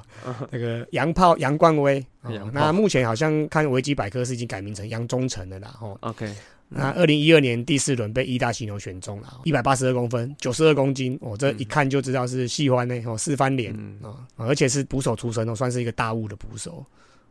[0.49, 2.03] 那个杨炮杨冠威，
[2.51, 5.95] 那目前好像看维基百科是已经改名成杨忠诚的啦哦。
[5.99, 6.27] OK，
[6.67, 16.83] 那二零一二年第四轮被一大犀牛选中了，一百八十二公分，九十二公斤，哦，这一看就知道是细欢呢哦，四番脸啊，而且是捕手出身哦，算是一个大物的捕手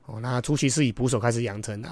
[0.07, 0.21] 哦。
[0.21, 1.89] 那初期是以捕手开始养成的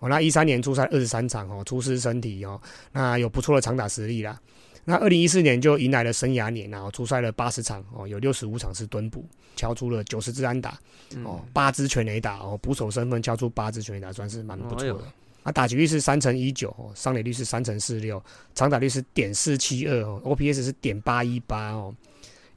[0.00, 0.08] 哦。
[0.08, 2.60] 那一三年出赛二十三场哦，出师身体哦，
[2.92, 4.38] 那有不错的长打实力啦。
[4.84, 9.24] 那二零一四年就迎来了生涯年，然后出赛了八十场哦，有六十五场是蹲捕，
[9.56, 10.78] 敲出了九十支安打，
[11.24, 15.04] 哦，八支全垒打哦，捕手身份敲出八支全垒打，算是蛮不错的。
[15.42, 18.22] 啊，打击率是三乘一九，上垒率是三乘四六，
[18.54, 21.94] 长打率是点四七二哦，OPS 是点八一八哦。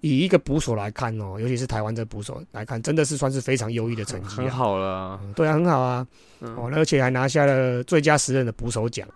[0.01, 5.19] 以一个捕手来看哦，尤其是台湾这捕手来看，真的是算是非常优异的成绩，很好了。
[5.35, 6.07] 对啊，很好啊，
[6.41, 9.07] 哦，而且还拿下了最佳十人的捕手奖。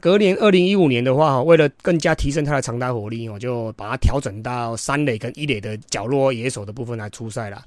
[0.00, 7.64] 隔年二零一五年的话，为了更加提升他的长打火力，我就把它调整到三垒跟一垒的角落野手的部分来出赛了。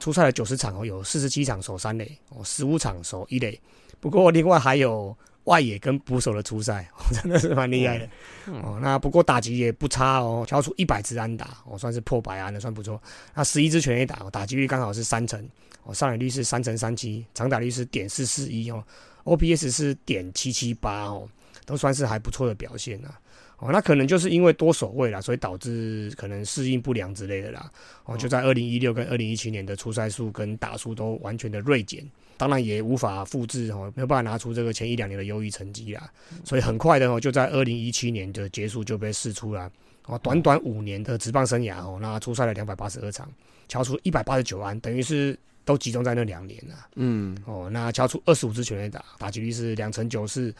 [0.00, 3.58] 出赛了九十场哦，有四十七场守三垒，哦，十五场守一垒。
[4.00, 8.08] 不过另外还有外野跟捕手的出赛， 真的是蛮厉害的。
[8.62, 13.00] 哦，那不过打击也不差哦，敲出一百支安打，我算是破百安的，算不错。
[13.34, 15.46] 那十一支全垒打，打击率刚好是三成，
[15.84, 18.82] 哦，上垒率是三成三七，长打率是点四四一哦
[19.24, 21.28] ，OPS 是点七七八哦。
[21.66, 23.20] 都算是还不错的表现啊。
[23.58, 27.70] 哦，那可能就是因为多守卫啦，所以导致可能适应不良之类的啦。
[28.06, 32.04] 哦，就在二零一六跟二零一七年的出赛数跟打数都完全的锐减，
[32.40, 36.10] 当然也无法复制哦，没有办法拿出这个前一两年的优异成绩啦。
[36.42, 39.70] 所以很快的哦，就在二零一七年的结束就被释出了。
[40.06, 43.30] 哦，短短五年的职棒生涯哦，那出赛了两百八十二场，
[43.68, 46.74] 敲出一百八十九安，等于是都集中在那两年了。
[46.96, 50.54] 嗯，哦，那敲出二十五支全垒打，打击率是两成九四。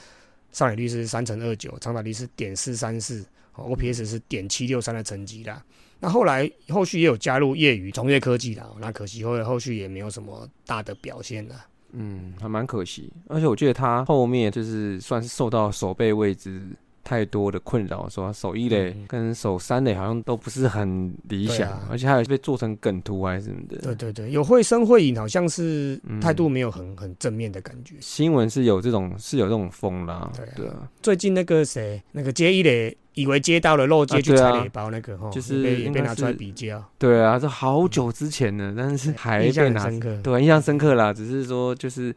[0.52, 5.64] 上垒率是三成二九，长打率是点四三四，OPS 是点七六三的成绩啦。
[6.00, 11.64] 那后来后续也有加入业余从业科技啦，那可惜后后续也没有什么大的表现啦。
[11.92, 13.12] 嗯，还蛮可惜。
[13.29, 16.62] 而且我觉得他后面就是算是受到手背位置。
[17.11, 23.79] 太多的困扰，说手一垒跟手三垒好像都不是很理想，而且还有被做成梗图还是什么的。
[23.79, 27.96] 对对对，有会声会影，好像是态度没有很很正面的感觉。
[27.99, 30.31] 新闻是有这种是有这种风啦。
[30.55, 36.81] 对啊，最近那个谁，那个接一垒以为接到了漏接去踩垒包那个，就是被被拿出来比较。
[36.96, 40.16] 对啊，这好久之前了，但是还印象深刻。
[40.23, 41.12] 对，印象深刻啦。
[41.12, 42.14] 只是说就是。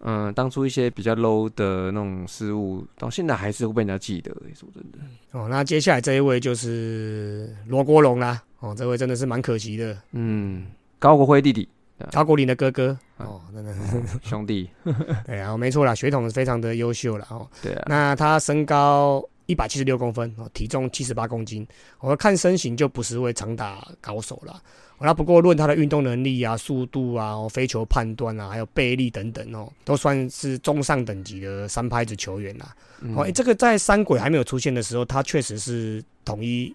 [0.00, 4.30] 嗯，当初一些比较 low 的那种失误，到现在还是会被人家记得。
[4.54, 4.98] 说真的，
[5.32, 8.42] 哦，那接下来这一位就是罗国荣啦。
[8.60, 9.96] 哦，这位真的是蛮可惜的。
[10.12, 10.66] 嗯，
[10.98, 11.68] 高国辉弟弟，
[12.12, 12.96] 高国林的哥哥。
[13.16, 13.74] 哦，真的
[14.22, 14.68] 兄弟。
[15.26, 17.26] 对啊，没错啦，血统非常的优秀了。
[17.30, 17.84] 哦，对啊。
[17.88, 21.66] 那他身高一百七十六公分，哦，体重七十八公斤。
[22.00, 24.62] 我看身形就不是位长打高手了。
[25.00, 32.74] 那不过论他的运动能力啊、速度啊、飞球判断啊，还有背力等等哦，都算是中上等级的三拍子球员啦。
[33.14, 36.74] 哦，这个在三鬼还没有出现的时候，他确实是统一，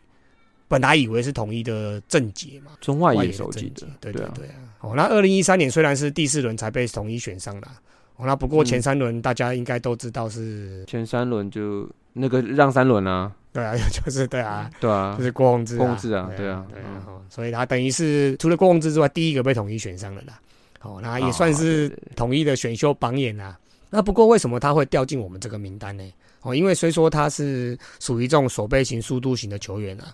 [0.70, 4.56] 本来以为是统一的正解嘛，中外野手级的，对对对啊。
[4.80, 7.68] 哦，那二零一三年虽然是第四轮才被统一选上了，
[8.16, 13.32] 哦，那不过前三轮大家应该都知道是前三轮就那个让三轮啊。
[13.52, 20.40] 对啊， 就是对啊，对啊，就是郭宏志，郭宏志啊，对啊，对啊，所以他等于是除了郭宏志之外，第一个被统一选上的啦。
[20.82, 23.56] 哦，那也算是统一的选秀榜眼啊。
[23.92, 26.04] 那不过为什么他会掉进我们这个名单呢？
[26.42, 30.14] 哦，因为虽说他是属于这种守备型、速度型的球员啊。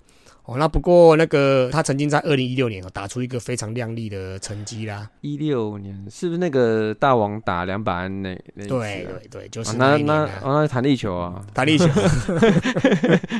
[0.49, 5.07] 哦，那不过那个他曾经在二零一六年哦打出一个非常亮丽的成绩啦。
[5.21, 8.35] 一六年是不是那个大王打两百安那？
[8.55, 11.85] 对对对，就是那那那弹力球啊，弹力球。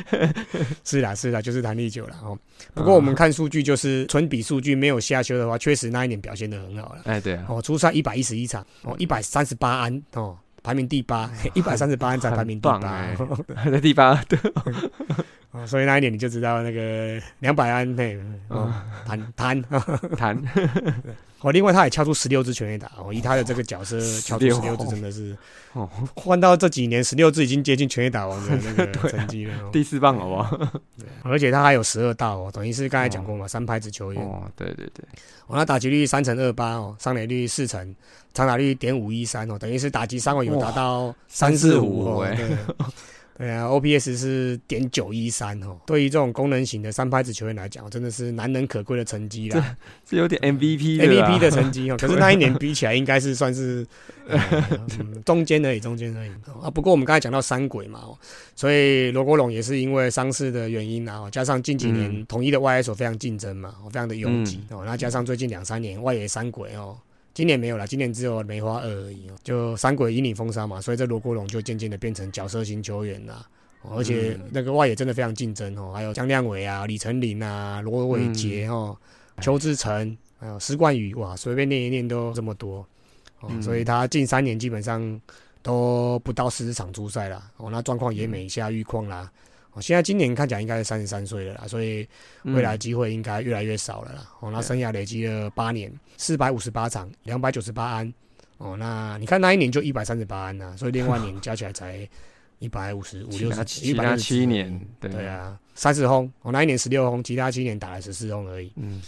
[0.84, 2.38] 是啦是啦，就是弹力球了哦。
[2.74, 7.00] 不过我们看数据，就是纯比数据没有下修的话，确实那一年表现的很好了。
[7.06, 7.36] 哎对。
[7.48, 10.38] 哦，出赛一百一十一场，哦一百三十八安哦。
[10.62, 12.78] 排名第八， 一百三十八才排名第八，
[13.56, 14.38] 还在第八，对。
[15.66, 18.18] 所以那一年你就知道那个两百安内，
[19.06, 19.62] 弹弹
[20.16, 20.42] 弹。
[21.42, 25.34] 哦，另外他也敲出十六支全垒打哦，以他的这个角色敲出十六支真的是，
[25.72, 29.54] 哦， 换到这几年十六支已经接近全垒打王的那个 成绩了。
[29.72, 30.54] 第四棒好不好？
[30.98, 34.22] 对，而且他还有十二道哦，等于是刚才讲过嘛，三拍子球员。
[34.22, 35.02] 哦，对对对。
[35.46, 37.96] 哦，那打击率三成二八哦，上垒率四成，
[38.34, 42.28] 长打率点五一三哦，等于是打击三围有达到三四五哦。
[42.36, 42.48] 对
[43.48, 45.78] 啊，OPS 是点九一三哦。
[45.86, 49.76] 对于这种功能型的三拍子球员来讲，真的是难能可贵的成绩啦。
[50.08, 51.96] 是有点 MVP MVP 的成绩哦。
[52.00, 53.86] 可是那一年比起来，应该是算是
[55.24, 56.70] 中间而已，中间而已啊。
[56.70, 58.02] 不过我们刚才讲到三鬼嘛，
[58.54, 64.82] 所以罗国龙也是因为伤势的原因啊，加上近几年统一的外野手非常竞争嘛，非常的拥挤哦。
[64.84, 66.98] 那加上最近两三年外野三鬼哦。
[67.40, 69.32] 今年没有了，今年只有梅花二而已哦。
[69.42, 73.46] 就三鬼引领风骚嘛，所以这罗国荣就渐渐的变成角色型球员啦。
[73.96, 78.94] 而且那个外野真的非常竞争哦，还有江亮伟啊、李成林啊、罗伟杰哦、
[79.40, 82.86] 邱志成，还有施冠宇哇，随便念一念都这么多
[83.40, 83.50] 哦。
[83.62, 85.18] 所以他近三年基本上
[85.62, 89.32] 都不到四十场出赛了哦，那状况也每下愈况啦。
[89.72, 92.06] 哦，现在今年看起来应该是三十三岁了啦，所以
[92.42, 94.28] 未来机会应该越来越少了啦。
[94.40, 98.12] 哦，那生涯累积了八年，四百五十八场，两百九十八安。
[98.58, 102.08] 哦，那你看那一年就一百三十八安呐，所以另外年加起来才
[102.58, 106.30] 一百五十五六十七，一百七年，对啊，三十轰。
[106.42, 108.72] 哦，那一年十六轰，其他七年打了十四轰而已。
[108.76, 109.00] 嗯。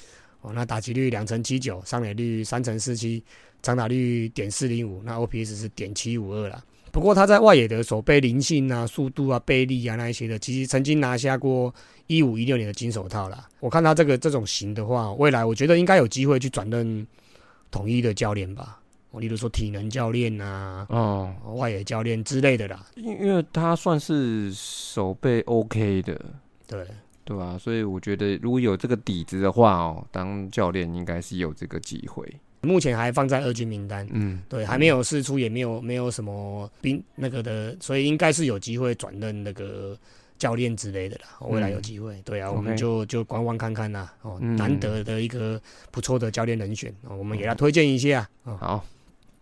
[0.42, 3.22] 哦，那打击率两成七九，上垒率三成四七，
[3.62, 6.64] 长打率点四零五，那 OPS 是点七五二了。
[6.92, 11.74] 不过他在外野的手背灵性啊、速度啊、背力啊那一些的，其实曾经拿下过
[12.06, 13.48] 一五一六年的金手套啦。
[13.60, 17.06] 我看他这个这种型的话，未来我觉得应该有机会去转任
[17.70, 18.78] 统一的教练吧。
[19.10, 22.86] 我例如说体能教练啊，哦，外野教练之类的啦。
[22.94, 26.20] 因因为他算是手背 OK 的，
[26.66, 26.86] 对
[27.24, 27.56] 对吧？
[27.58, 32.26] 所以我觉得如果有这个底子的话哦，当教练应该是有这个机会。
[32.62, 39.98] 目前还放在二军名单，嗯，对，还没有试出，也没有没有什么兵那个的，所以应该是有机会转任那个
[40.38, 41.24] 教练之类的啦。
[41.48, 44.14] 未来有机会，对啊，我们就就观望看看啦。
[44.22, 44.54] 哦，嗯。
[44.56, 48.28] 难得的一个不错的教练人选，哦，我们给他推荐一下。
[48.44, 48.84] 哦，好，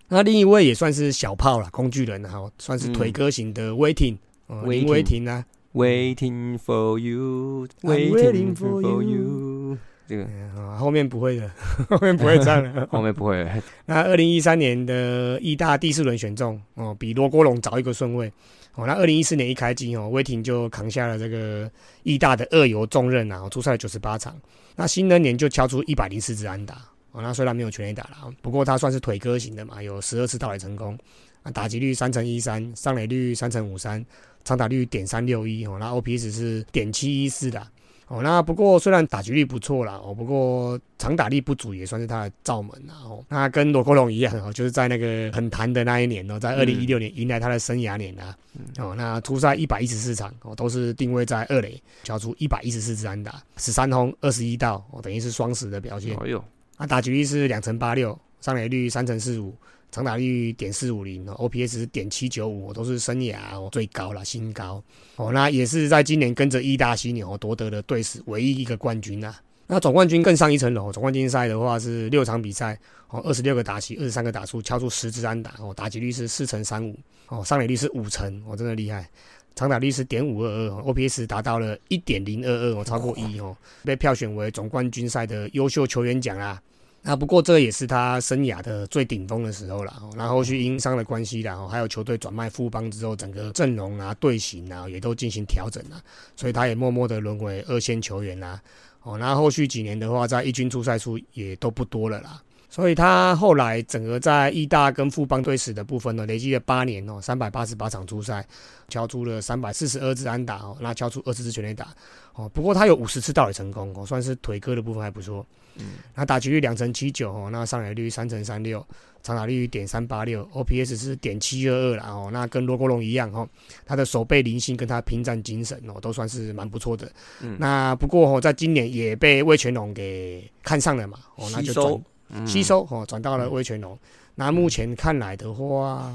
[0.08, 9.76] 那另一位也算是小炮了，工具人哈，算是嗯腿哥型的威霆，哦，林 Waiting 威霆啊，Waiting for you, waiting for you。
[10.10, 11.48] 这个嗯啊后面不会的，
[11.88, 12.84] 后面不会这样的。
[12.90, 13.48] 后面不会，
[13.86, 18.26] 那二零一三年的意大第四轮选中哦，比罗国龙早一个顺位
[18.74, 18.84] 哦。
[18.88, 21.70] 那二零一四年一开机哦，威霆就扛下了这个
[22.02, 24.36] 意大的二游重任啊，出赛九十八场。
[24.74, 26.74] 那新的年就敲出一百零四支安打
[27.12, 30.98] 哦，那虽然没有全垒打了，不过他算是腿哥型的嘛，有十二次盗垒成功，
[31.44, 34.04] 啊，打击率三乘一三，上垒率三乘五三，
[34.42, 37.64] 长打率点三六一哦，那 OPS 是点七一四的。
[38.10, 42.94] 哦，那不过虽然打局率不错啦，哦，不过长打力不足也算是他的罩门啦。
[43.04, 48.36] 哦，那跟罗国龙一样哦，就是在那个很弹的那一年哦，在二零一六年迎来他的生涯年啊。
[48.78, 56.16] 哦，那出赛一百一十四场哦，都是定位在二垒，交出一百一十四支安打，十三轰二十一盗，哦，等于是双十的表现。
[56.16, 56.44] 哎呦，
[56.78, 59.54] 那打局率是两成八六，上垒率三成四五，
[59.90, 64.82] 长打率点四五零，OPS 点七九五，都是生涯哦最高了，新高
[65.16, 65.32] 哦。
[65.32, 69.34] 那也是在今年跟着义大犀牛夺得了队史唯一一个冠军啊。
[69.66, 76.96] 那总冠军更上一层楼，总冠军赛的话是六场比赛哦，二十六个打席，二十三个打数，敲出十支安打哦，打击率是四成三五
[77.28, 79.08] 哦，上垒率是五成哦，真的厉害。
[79.56, 86.60] 长打率是点五二二，OPS 达到了一点零二二哦，超过一哦，被票选为总冠军赛的优秀球员奖啦。
[87.02, 89.92] 那不过这也是他生涯的最顶峰的时候了。
[90.02, 96.00] 哦那后续因伤的关系然后还有球队转卖富邦之后，整个阵容啊、队形啊也都进行调整了，
[96.36, 98.60] 所以他也默默的沦为二线球员啦。
[99.02, 102.42] 哦，那后续几年的话，在一军出赛数也都不多了啦。
[102.68, 108.46] 所以他后来整个在义大跟富邦队史的部分呢，累积了八年哦，三百八十八场出赛，
[108.88, 111.88] 敲出了三百四十二支安打哦，那敲出二十支全垒打
[112.34, 112.48] 哦。
[112.50, 115.44] 不过他有五十次盗垒成功哦，算是腿哥的部分还不错。
[115.76, 118.84] 嗯，那打击率两成七九哦，那上垒率三成三六，
[119.22, 122.30] 长打率点三八六，OPS 是点七二二啦哦。
[122.32, 123.48] 那跟罗国龙一样哦，
[123.84, 127.10] 他的守备灵性跟他拼战精神哦，都算是蛮不错的。
[127.40, 133.98] 嗯那不过哦，在今年也被魏全龙给看上了嘛哦，那就吸收转嗯吸收哦，转到了魏全龙。
[134.36, 136.10] 那目前看来的话，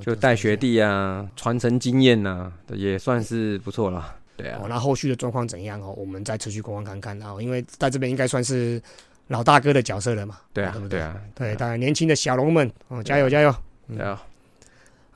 [0.00, 4.16] 就带学弟啊，传承经验呐，也算是不错了。
[4.36, 5.94] 对那后续的状况怎样哦？
[5.96, 8.82] 我们再持续观望看看啊，因为在这边应该算是
[9.28, 10.38] 老大哥的角色了嘛。
[10.52, 13.54] 对啊对不，对啊，对，当然年轻的小龙们哦，加油加油！
[13.88, 14.20] 对啊，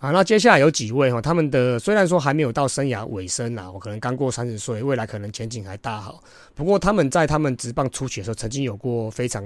[0.01, 6.23] 啊，那接下来有几位哈，他们的虽然说还没有到生涯尾声啊，我可能刚过三十岁，未来可能前景还大好。
[6.55, 9.43] 不过他们在他们职棒初期的时候，曾经有过非常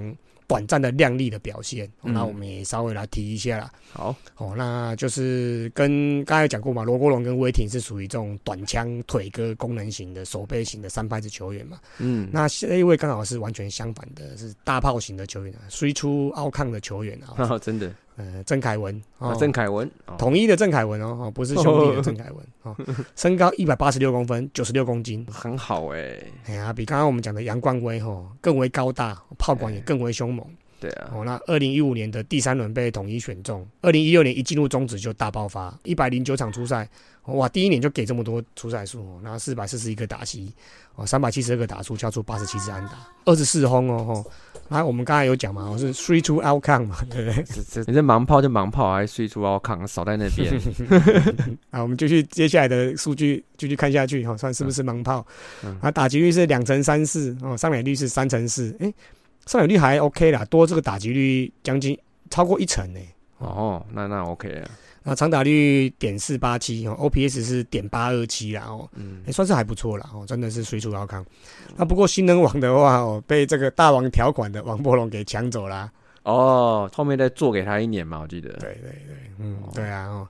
[0.53, 1.91] 短暂的亮丽的表现。
[2.03, 3.73] 那我们也稍微来提一下啦。
[3.91, 11.79] 好，哦，那就是跟刚才讲过嘛，罗国龙跟威霆是属于这种短枪腿哥功能型的手背型的三拍子球员嘛。
[11.97, 17.33] 嗯，那这一位刚好是完全相反的，是大炮型的球员啊，虽出奥抗的球员啊。
[17.49, 17.91] 哦真的，
[18.23, 20.15] 呃，郑凯文啊，哦，郑凯文，哦。
[20.17, 22.77] 统一的郑凯文哦，哦，不是兄弟的郑凯文 哦，
[23.17, 30.47] 身高一百八十六公分，九十六公斤，很好哎，哎呀，比刚刚我们讲的杨冠威哦更为高大，炮管也更为凶猛。
[30.79, 31.25] 对啊，哦。
[31.25, 36.89] 那二零一五年的第三轮被统一选中，二零一六年一进入中职就大爆发，一百零九场出赛，哦
[37.27, 40.53] 哇，第一年就给这么多出赛数哦，那四百四十一个打击，
[40.97, 44.31] 哦，三百七十二个打出，敲出八十七支安打，二十四轰哦吼。
[44.69, 47.85] 那我们刚才有讲嘛，我是 three two outcome 嘛，对不对？
[47.87, 50.53] 你这盲炮就盲炮，还睡出奥康扫在那边，
[51.71, 55.25] 啊，我们继续接下来的数据继续看下去哈、哦，算是不是盲炮？
[55.63, 58.93] 嗯啊，打击率是两成三四哦，上垒率是三成四，哎，
[59.47, 61.97] 上垒率还 OK 啦，多这个打击率将近
[62.31, 63.01] 超过一成呢。
[63.39, 64.71] 哦，那那 OK 啊，
[65.05, 71.25] 那长打率点四八七哦，OPS 是点八二七啦哦，嗯也、，算是还不错啦哦，真的是随处要康。
[71.77, 75.91] 那不过新人王的话哦，被这个大王条款的王柏龙给抢走啦。
[76.23, 80.29] 哦，后面再做给他一年嘛，我记得，对对对，嗯哦，对啊哦。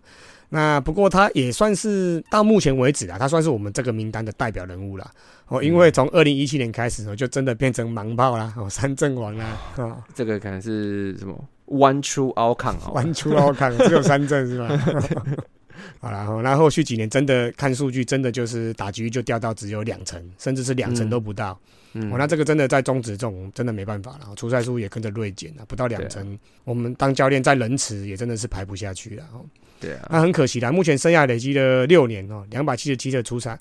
[0.49, 5.11] 那不过他也算是到目前为止啊，他算是我们这个名单的代表人物了。
[5.49, 14.69] 哦，因为从二零一七年开始哦，就真的变成盲炮啦，哦，三阵王啦，哦，这个可能是什么 One True Outcome 哦，玩出奥看，只有三阵是吧？
[15.99, 21.59] 好啦，哦那后续几年真的看数据，真的就是打击率就掉到只有两成，甚至是两成都不到。
[21.95, 26.39] 嗯哦，那这个真的在中职这种真的没办法了，哦出赛数也跟着锐减了，不到两成。
[26.65, 29.25] 我们当教练在仁慈也真的是排不下去了。
[29.33, 29.45] 哦
[29.81, 33.59] 对啊，那很可惜啦，目前生涯累积了六年哦，两百七十七的出场，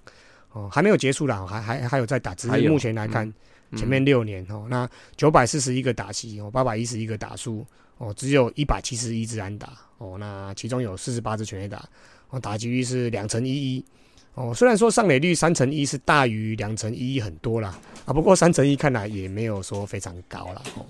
[0.51, 2.35] 哦，还没有结束啦，还还还有在打，
[2.69, 3.27] 目前来看，
[3.71, 4.87] 嗯前面六年哦，那
[5.17, 7.65] 九百四十一个打席哦，八百一十一个打数
[8.01, 11.87] 哦，只有一百七十一支安打哦，那其中有四十八支全垒打，
[12.31, 13.85] 哦，打击率是两成一一。
[14.33, 20.63] 哦，虽然说上垒率三成一是大于两成一一很多啦，啊，不过三成一看来也没有说非常高啦。
[20.75, 20.85] 哦。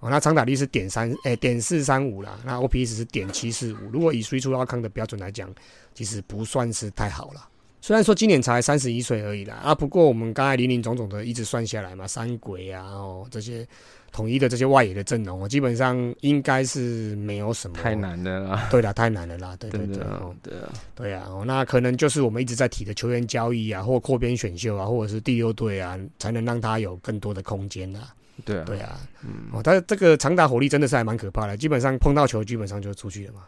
[0.00, 3.78] 哦，那长打率是点三，诶，点四三五啦，那 OPS 是点七四五。
[3.90, 5.50] 如果以推出阿康的标准来讲，
[5.94, 7.48] 其实不算是太好了。
[7.86, 13.64] 虽然说今年才三十一岁而已啦，啊，不过我们刚才林林总总的一直算下来嘛，三鬼啊，哦，这些
[14.10, 18.66] 统一的这些外野的阵容，基本上应该是没有什么太难的啦。
[18.72, 28.12] 对啦，太难了啦，对对对，对啊，对啊，哦，那可能就是我们一直在提的球员交易啊，或扩编选秀啊，或者是第六队啊，才能让他有更多的空间啊。
[28.44, 33.46] 对啊，对啊，嗯，哦，他这个长打火力真的是还蛮可怕的，基本上碰到球基本上就出去了嘛，哦，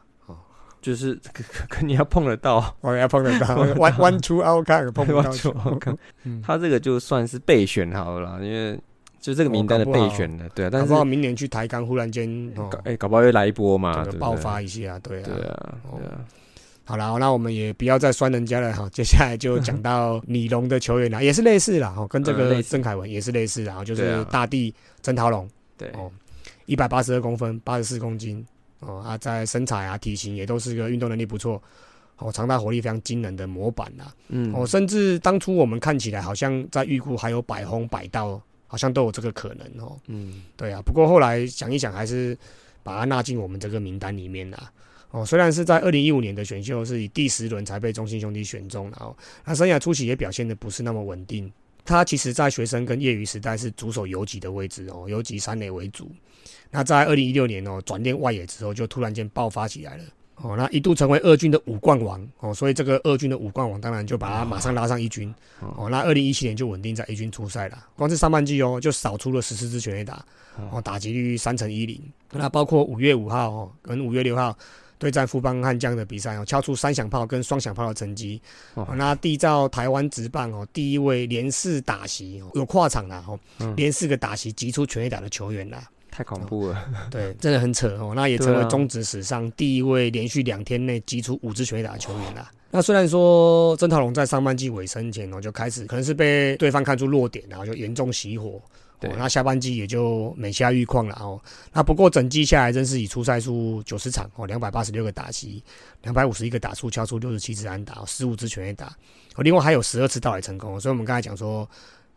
[0.81, 5.31] 就是 可可你要碰得到， 我要碰得到，弯弯出凹看碰不到。
[5.31, 5.55] 球，
[6.43, 8.79] 他这个就算是备选好了，因为
[9.21, 12.53] 就这个名单的备选的，对啊，但是明年去抬杠，忽然间，
[12.85, 16.21] 哎，搞不好又来一波嘛，爆发一下，对啊，对啊，对啊。
[16.85, 18.89] 好了，那我们也不要再酸人家了哈。
[18.91, 25.89] 接下来就讲到李龙的球员了， 也是类似啦，哈，跟这个郑凯文也是类似，然后就是大地曾涛龙，对。
[25.91, 26.11] 哦，
[26.65, 28.43] 一百八十二公分，八十四公斤，
[28.81, 31.63] 哦啊，在身材啊、体型也都是个运动能力不错，
[32.19, 42.37] 哦，长打火力非常惊人的模板啦，嗯，哦，甚至当初我们看起来好像在预估还有百轰百道，好像都有这个可能哦，嗯，对啊，不过后来想一想，还是
[42.83, 44.71] 把它纳进我们这个名单里面啦。
[45.11, 51.51] 哦，虽然是在二零一五年的选秀是以第十轮才被中信兄弟选中，然后他生涯初期也表现的不是那么稳定。
[51.89, 56.11] 他其实在学生跟业余时代是主守游击的位置哦，游击三垒为主。
[56.71, 65.89] 那在二零一六年哦转练外野之后，就突然间爆发起来了哦，那一度成为二军的五冠王哦，所以这个二军的五冠王当然就把他马上拉上一军哦。
[65.91, 70.23] 那二零一七年就稳定在一军出赛了，光是上半季哦就扫出了十四支全垒打
[70.71, 71.99] 哦，打击率三成一零。
[72.33, 74.55] 那包括五月五号哦跟五月六号。
[74.99, 78.41] 对战富邦悍将的比赛哦，敲出三响炮跟双响炮的成绩，
[78.75, 83.39] 哦那缔造台湾职棒哦第一位连四打席有跨场的哦，
[83.77, 88.13] 连四个打席击出全垒打的球员啦，太恐怖了，对，真的很扯哦。
[88.15, 92.51] 那也成为中职史上第一位连续两天内击出五支全垒打的球员啦。
[92.71, 98.61] 那虽然说曾涛龙在上半季尾声前哦就开始可能是被对方看出弱点，然后就严重熄火。
[99.03, 101.41] 哦，那下半季也就每下愈况了哦。
[101.73, 105.63] 那不过整季下来，真是以出赛数九十场哦，两百八十六个打击，
[106.03, 108.87] 两百五十一个打数，敲出六十七支安打，十五支全垒打。
[109.37, 110.81] 哦，另外还有十二次盗垒成功。
[110.81, 111.69] 所以我们刚才讲说。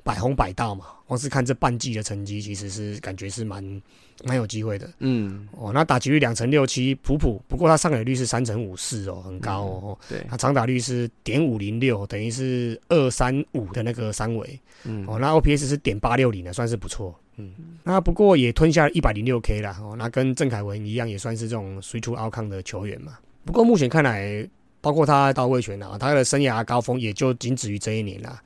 [0.03, 3.81] 百红百道嘛，光是看这半季的成绩，其实是感觉是蛮
[4.23, 4.89] 蛮有机会的。
[4.99, 7.41] 嗯，哦，那打击率两成六七，普普。
[7.47, 9.97] 不过他上垒率是三成五四哦，很高哦。
[10.09, 14.59] 对，他长打率是点五零六，等于是二三五的那个三围。
[14.83, 17.13] 嗯，哦，那 OPS 是点八六零的，算是不错。
[17.37, 19.77] 嗯，那不过也吞下一百零六 K 啦。
[19.81, 23.13] 哦，那跟郑凯文一样，也算是这种随出奥康的球员嘛。
[23.45, 24.47] 不过目前看来，
[24.81, 28.41] 包括他到位权啊，他的生涯高峰也就仅止于这一年了。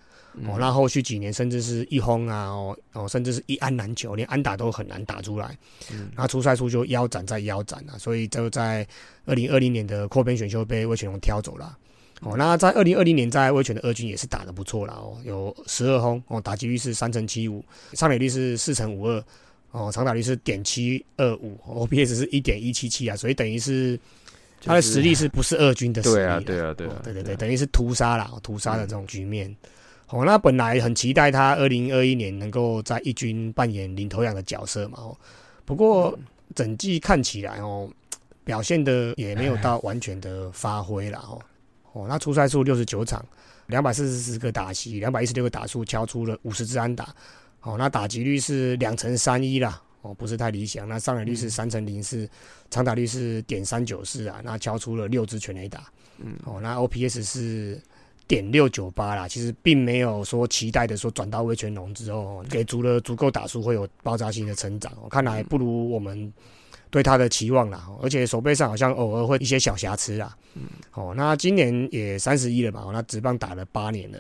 [0.48, 5.58] 哦，那后续几年甚至是一轰啊，哦哦，甚至是一安难求，连安打都很难打出来。
[5.92, 8.86] 嗯，那出赛数就腰斩再腰斩了，所以就在
[9.26, 11.78] 二零二零年的扩编选秀被魏全龙挑走了。
[12.22, 17.64] 哦，那在二零二零年在魏全的二军也是打的不错了哦，有十二轰哦，打击率是三成七五，
[17.94, 19.24] 上垒率是四成五二，
[19.72, 24.00] 哦，长打率是点七二五，OPS 是一点一七七啊，所以等于是
[24.62, 26.16] 他的实力是不是二军的实力？
[26.16, 29.54] 对啊，对啊，对啊，对对对，等于是屠杀了，屠杀的这种局面。
[30.10, 35.00] 哦，那本来很期待他二零二一年能够在一军扮演领头羊的角色嘛。
[35.00, 35.18] 哦，
[35.66, 36.18] 不过
[36.54, 37.90] 整季看起来哦，
[38.44, 41.42] 表现的也没有到完全的发挥了哦。
[41.94, 43.26] 哦，那出赛数六十九场，
[43.66, 47.14] 两百四十四个打席，两百一十六个打数，敲出了五十支安打。
[47.62, 50.88] 哦，那打击率是两成三一啦，哦，不是太理想。
[50.88, 52.30] 那上垒率是三成零四，
[52.70, 55.86] 长打率是点三九四啊，那敲出了六支全垒打。
[56.20, 57.82] 嗯，哦，那 OPS 是。
[58.28, 66.32] 点六九八啦，其实并没有说期待的说转到威权龙之后给足了足够打数会有爆炸性的成长，看来不如我们
[66.90, 67.88] 对他的期望啦。
[68.02, 70.36] 而且手背上好像偶尔会一些小瑕疵啦。
[70.56, 70.64] 嗯，
[70.94, 74.18] 哦，那今年也三十一了嘛，那职棒打了八年了，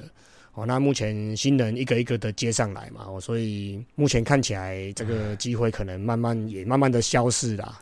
[0.53, 7.79] 哦，那目前新人一个一个的接上来嘛，哦，所以目前看起来这个机会可能慢慢也慢慢的消逝啦。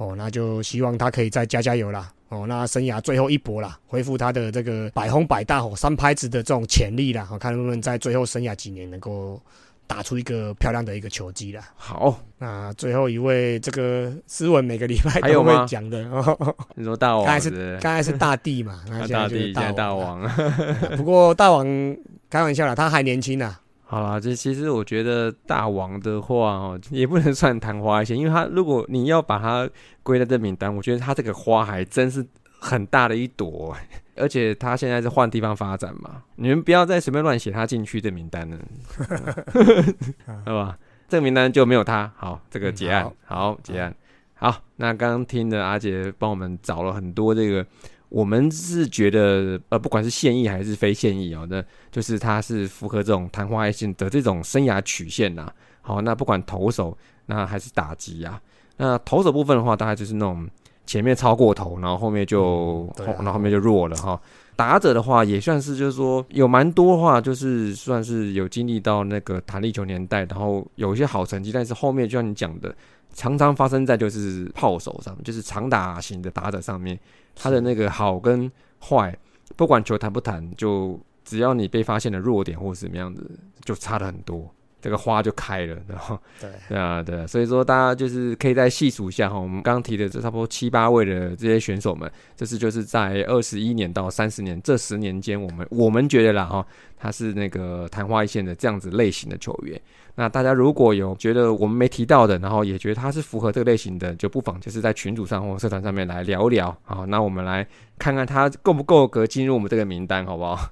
[0.00, 2.10] 哦，那就希望他可以再加加油啦。
[2.30, 9.38] 哦，那生涯最后一搏啦，恢复他的这个百轰百大、三拍子的这种潜力啦，好看能不能在最后生涯几年能够
[9.86, 11.68] 打出一个漂亮的一个球技啦。
[11.76, 20.22] 好，那最后一位这个斯文每个礼拜都会讲的哦， 你说大王，刚才是刚才是大帝嘛， 那现在就是大王。
[20.96, 21.66] 不过大王
[22.30, 23.54] 开玩笑啦，他还年轻呐。
[23.90, 29.68] 好啦，这其实我觉得大王的话哦，也不能算昙花一现，因为他如果你要把它
[30.04, 32.24] 归在这名单，我觉得他这个花还真是
[32.60, 33.76] 很大的一朵，
[34.14, 38.58] 而且他现在是换地方发展嘛，你们不要再随便乱写他进去的名单了，
[40.46, 40.78] 好吧？
[41.08, 43.92] 这个名单就没有他，好，这个结案，好结案，
[44.34, 44.54] 好。
[44.76, 47.66] 那刚刚听的阿杰帮我们找了很多这个，
[48.10, 55.50] 我们是觉得呃，不管是现役还是非现役哦，那就是他是符合这种昙花一现的这种生涯曲线呐。
[55.80, 56.94] 好，那不管投手
[57.24, 58.38] 那还是打击啊，
[58.76, 60.46] 那投手部分的话，大概就是那种。
[60.86, 64.20] 前面超过头，然后后面就后，然后后面就弱了哈。
[64.56, 72.74] 打者的话也算是，就是说有蛮多话，就是算是有经历到那个弹力球年代，然后有一些好成绩，但是后面就像你讲的，
[73.12, 76.98] 常常发生在就是炮手上，就是长打型的打者上面，
[77.34, 78.50] 他的那个好跟
[78.80, 79.16] 坏，
[79.56, 83.30] 不管球弹不弹，就只要你被发现的弱点或是什么样子，
[83.64, 84.52] 就差的很多。
[84.80, 96.66] 这个花就开了，然后对对啊，对，所以说大家就是可以再细数一下哈，我们刚刚提的这差不多七八位的这些选手们，这是就是在二十一年到三十年这十年间，我们我们觉得啦哈，
[96.96, 99.80] 他是那个昙花一现的这样子类型的球员。
[100.16, 107.66] 那大家如果有觉得我们没提到的，然后也觉得他是符合这个类型的，就不妨就是在群组上或社团上面来聊一聊好，那我们来
[107.98, 110.68] 看看他够不够格进入我们这个名单，好不好？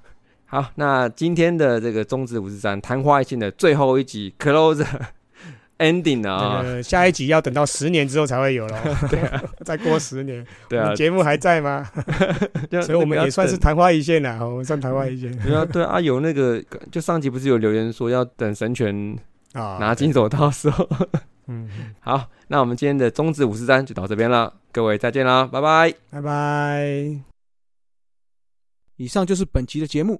[0.49, 4.83] 好，那今天的这个中指五十三昙花一现的最后一集 close
[5.77, 8.81] ending 啊，下一集要等到十年之后才会有了。
[9.11, 11.87] 对啊，再过十年，对啊，节目还在吗？
[12.83, 15.31] 所以我们也算是昙花一现了，我们算昙花一现。
[15.37, 16.59] 对啊，对啊，有那个
[16.91, 19.15] 就上集不是有留言说要等神权
[19.53, 20.89] 啊拿金手套时候。
[21.45, 21.69] 嗯，
[21.99, 27.21] 好，那我们今天的中指五十三就到这边了，各位再见啦，拜拜，拜拜。
[28.97, 30.19] 以上就是本集的节目。